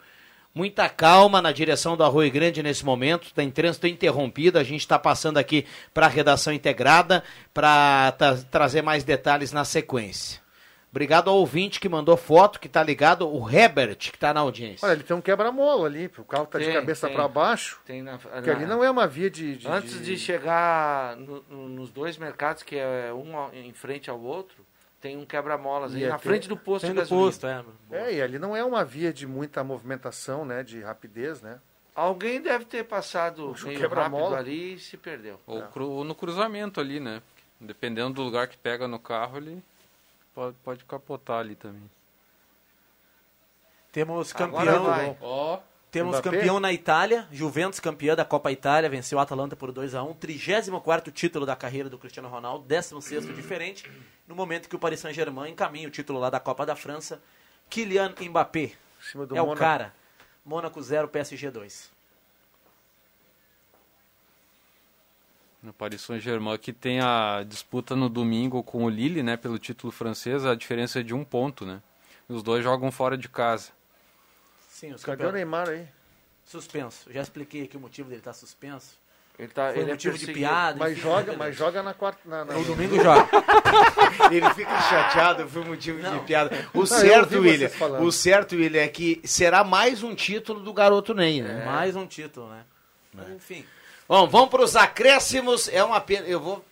[0.53, 4.97] Muita calma na direção do Arroio Grande nesse momento, tem trânsito interrompido, a gente está
[4.97, 7.23] passando aqui para a redação integrada
[7.53, 8.11] para
[8.49, 10.41] trazer mais detalhes na sequência.
[10.91, 14.83] Obrigado ao ouvinte que mandou foto, que está ligado, o Herbert, que está na audiência.
[14.87, 17.79] Olha, ele tem um quebra-mola ali, o carro tá de cabeça para baixo.
[17.85, 19.55] Tem na, Porque ali não é uma via de.
[19.55, 24.19] de- Antes de chegar no- no- nos dois mercados, que é um em frente ao
[24.19, 24.65] outro,
[25.01, 27.27] tem um quebra-molas aí E é na frente do posto Tem de gasolina.
[27.27, 27.63] posto, é.
[27.91, 30.61] É, e ali não é uma via de muita movimentação, né?
[30.63, 31.59] De rapidez, né?
[31.95, 34.37] Alguém deve ter passado Puxa, o meio quebra-mola.
[34.37, 35.39] rápido ali e se perdeu.
[35.47, 37.21] Ou, cru- ou no cruzamento ali, né?
[37.59, 39.61] Dependendo do lugar que pega no carro, ele
[40.33, 41.89] pode, pode capotar ali também.
[43.91, 44.83] Temos Agora campeão.
[44.85, 45.17] vai.
[45.21, 45.59] Ó,
[45.91, 46.37] Temos Mbappé?
[46.37, 50.13] campeão na Itália, Juventus campeã da Copa Itália, venceu o Atalanta por 2 a 1
[50.13, 53.89] 34 título da carreira do Cristiano Ronaldo, 16 diferente,
[54.27, 57.19] no momento que o Paris Saint-Germain encaminha o título lá da Copa da França.
[57.69, 59.59] Kylian Mbappé Em cima do é o Mônaco.
[59.59, 59.93] cara.
[60.45, 61.91] Mônaco 0, PSG 2.
[65.61, 69.35] no Paris Saint-Germain que tem a disputa no domingo com o Lille, né?
[69.35, 71.81] Pelo título francês, a diferença é de um ponto, né?
[72.29, 73.71] Os dois jogam fora de casa.
[74.79, 75.85] Sim, os Cadê o Neymar aí?
[76.45, 77.11] suspenso.
[77.11, 78.97] Já expliquei aqui o motivo dele estar suspenso.
[79.37, 80.49] Ele, tá, Foi ele é motivo de perseguido.
[80.49, 80.77] piada.
[80.79, 82.19] Mas enfim, joga, mas joga na quarta.
[82.25, 83.27] Na, na- No domingo joga.
[84.31, 86.67] Ele fica chateado, foi motivo de piada.
[86.73, 87.69] O eu certo, William,
[88.01, 91.63] o certo, William, é que será mais um título do garoto Ney, né?
[91.65, 92.63] Mais um título, né?
[93.35, 93.65] Enfim.
[94.07, 95.69] Bom, vamos para os acréscimos.
[95.69, 96.27] É uma pena.
[96.27, 96.65] Eu vou.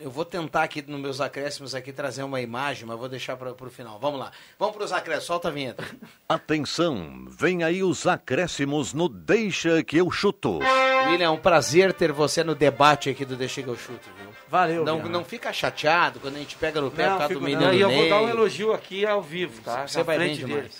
[0.00, 3.50] Eu vou tentar aqui nos meus acréscimos aqui trazer uma imagem, mas vou deixar para
[3.50, 3.98] o final.
[3.98, 4.30] Vamos lá.
[4.58, 5.26] Vamos para os acréscimos.
[5.26, 5.84] Solta a vinheta.
[6.28, 10.58] Atenção, vem aí os acréscimos no Deixa que eu chuto.
[11.06, 14.30] William, é um prazer ter você no debate aqui do Deixa que eu chuto, viu?
[14.48, 14.84] Valeu.
[14.84, 17.44] Não, não fica chateado quando a gente pega no pé Não, por causa do fico
[17.44, 17.74] menino não.
[17.74, 19.86] E eu vou dar um elogio aqui ao vivo, tá?
[19.86, 20.62] Você vai bem demais.
[20.62, 20.74] dele.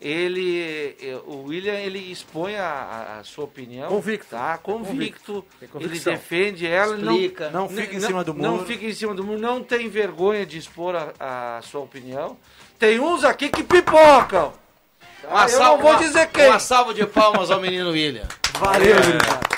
[0.00, 3.88] Ele, eh, o William, ele expõe a, a- sua opinião.
[3.88, 4.30] Convicto.
[4.30, 4.56] Tá?
[4.56, 5.44] Convicto.
[5.60, 6.94] Tem Ele defende ela.
[6.94, 7.50] ele Explica.
[7.50, 8.64] Não fica em não- cima do Não muro.
[8.64, 9.38] fica em cima do muro.
[9.38, 12.36] Não tem vergonha de expor a, a sua opinião.
[12.78, 14.52] Tem uns aqui que pipocam.
[15.20, 15.28] Tá?
[15.28, 16.46] Uma Eu salva- não vou uma- dizer quem.
[16.48, 18.26] Uma salva de palmas ao menino William.
[18.58, 19.50] Valeu, É.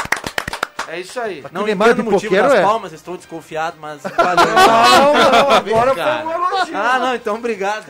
[0.97, 1.43] É isso aí.
[1.53, 2.63] Não Neymar entendo o motivo das é?
[2.63, 4.45] palmas, estou desconfiado, mas valeu.
[4.47, 6.77] Não, não, agora foi um elogio.
[6.77, 7.87] ah, não, então obrigado.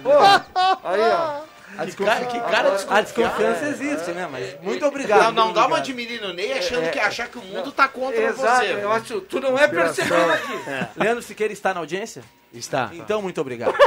[0.84, 1.51] Aí, ó.
[1.78, 2.98] A, Que cara, que cara Agora- desconfiado.
[2.98, 4.28] a desconfiança existe, né?
[4.30, 5.20] Mas muito obrigado.
[5.22, 5.84] Não, não muito dá uma obrigado.
[5.86, 8.72] de menino Ney achando que achar que o mundo tá contra Exato, você.
[8.72, 9.20] eu acho.
[9.22, 10.52] Tu não é percebendo aqui.
[10.96, 12.22] Leandro Siqueira está na audiência?
[12.52, 12.90] Está.
[12.92, 13.74] Então, muito obrigado.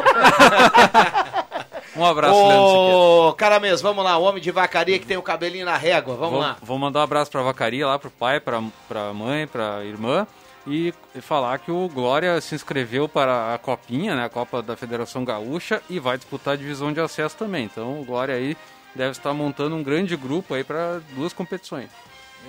[1.95, 2.97] Um abraço, Leandro Siqueira.
[2.97, 6.13] Ô, cara mesmo, vamos lá, o homem de vacaria que tem o cabelinho na régua,
[6.15, 6.57] vamos Vou, lá.
[6.61, 10.27] vou mandar um abraço pra vacaria lá, pro pai, pra, pra mãe, pra irmã.
[10.68, 14.26] E, falar que o Glória se inscreveu para a Copinha, né?
[14.26, 17.66] A Copa da Federação Gaúcha, e vai disputar a divisão de acesso também.
[17.66, 18.57] Então o Glória aí
[18.95, 21.89] deve estar montando um grande grupo aí para duas competições.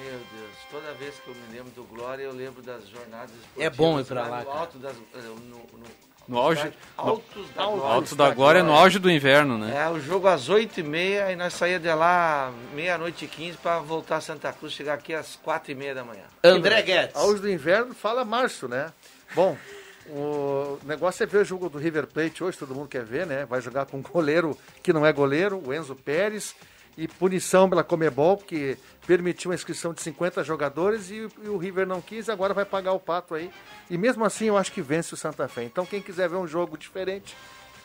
[0.02, 3.66] Meu Deus, toda vez que eu me lembro do Glória, eu lembro das jornadas esportivas.
[3.66, 5.86] É bom ir pra lá, no alto das, eh, no, no,
[6.28, 7.94] No auge, Altos da Glória.
[7.94, 9.84] Altos da Glória, no auge do inverno, né?
[9.84, 14.16] É, o jogo às 8h30 e nós saíamos de lá meia-noite e 15 para voltar
[14.16, 16.24] a Santa Cruz, chegar aqui às 4h30 da manhã.
[16.42, 17.14] André Guedes.
[17.14, 18.92] Auge do inverno, fala março, né?
[19.34, 19.56] Bom,
[20.08, 23.44] o negócio é ver o jogo do River Plate hoje, todo mundo quer ver, né?
[23.44, 26.54] Vai jogar com um goleiro que não é goleiro, o Enzo Pérez,
[26.96, 31.86] e punição pela Comebol, porque permitiu a inscrição de 50 jogadores e, e o River
[31.86, 33.50] não quis, agora vai pagar o pato aí.
[33.90, 35.64] E mesmo assim eu acho que vence o Santa Fé.
[35.64, 37.36] Então quem quiser ver um jogo diferente,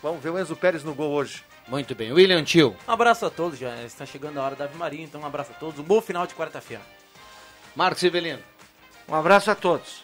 [0.02, 1.44] vamos ver o Enzo Pérez no gol hoje.
[1.68, 2.76] Muito bem, William Tio.
[2.88, 5.52] Um abraço a todos, já está chegando a hora da Ave Maria, então um abraço
[5.52, 5.80] a todos.
[5.80, 6.82] Um bom final de quarta-feira.
[7.76, 8.40] Marcos Rivelino.
[9.08, 10.04] Um abraço a todos.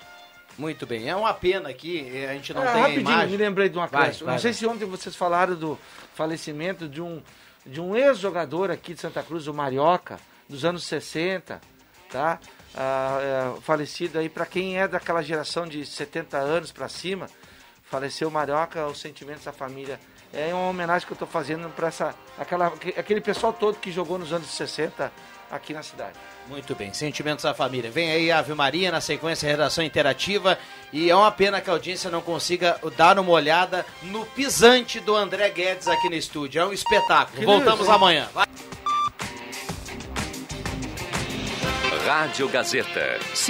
[0.58, 3.30] Muito bem, é uma pena aqui, eh, a gente não Ah, tem a rapidinho, imagem.
[3.30, 4.26] me lembrei de uma Vai, coisa.
[4.26, 4.60] vai, não sei vai.
[4.60, 5.78] se ontem vocês falaram do
[6.16, 7.22] falecimento de um,
[7.68, 11.62] de um ex-jogador aqui de Santa Cruz, o Marioca, dos anos 60,
[12.10, 12.40] tá?
[12.76, 13.20] Ah,
[13.58, 17.28] é, falecido aí, para quem é daquela geração de 70 anos para cima,
[17.90, 20.00] Faleceu o Marioca, os sentimentos da família.
[20.34, 24.18] É uma homenagem que eu estou fazendo para essa, aquela, aquele pessoal todo que jogou
[24.18, 25.12] nos anos 60
[25.52, 26.14] aqui na cidade.
[26.48, 27.92] Muito bem, sentimentos da família.
[27.92, 30.58] Vem aí a Ave Maria na sequência redação interativa
[30.94, 35.16] e é uma pena que a audiência não consiga dar uma olhada no pisante do
[35.16, 36.62] André Guedes aqui no estúdio.
[36.62, 37.40] É um espetáculo.
[37.40, 37.92] Que Voltamos lindo.
[37.92, 38.28] amanhã.
[38.34, 38.48] Vai.
[42.06, 43.20] Rádio Gazeta.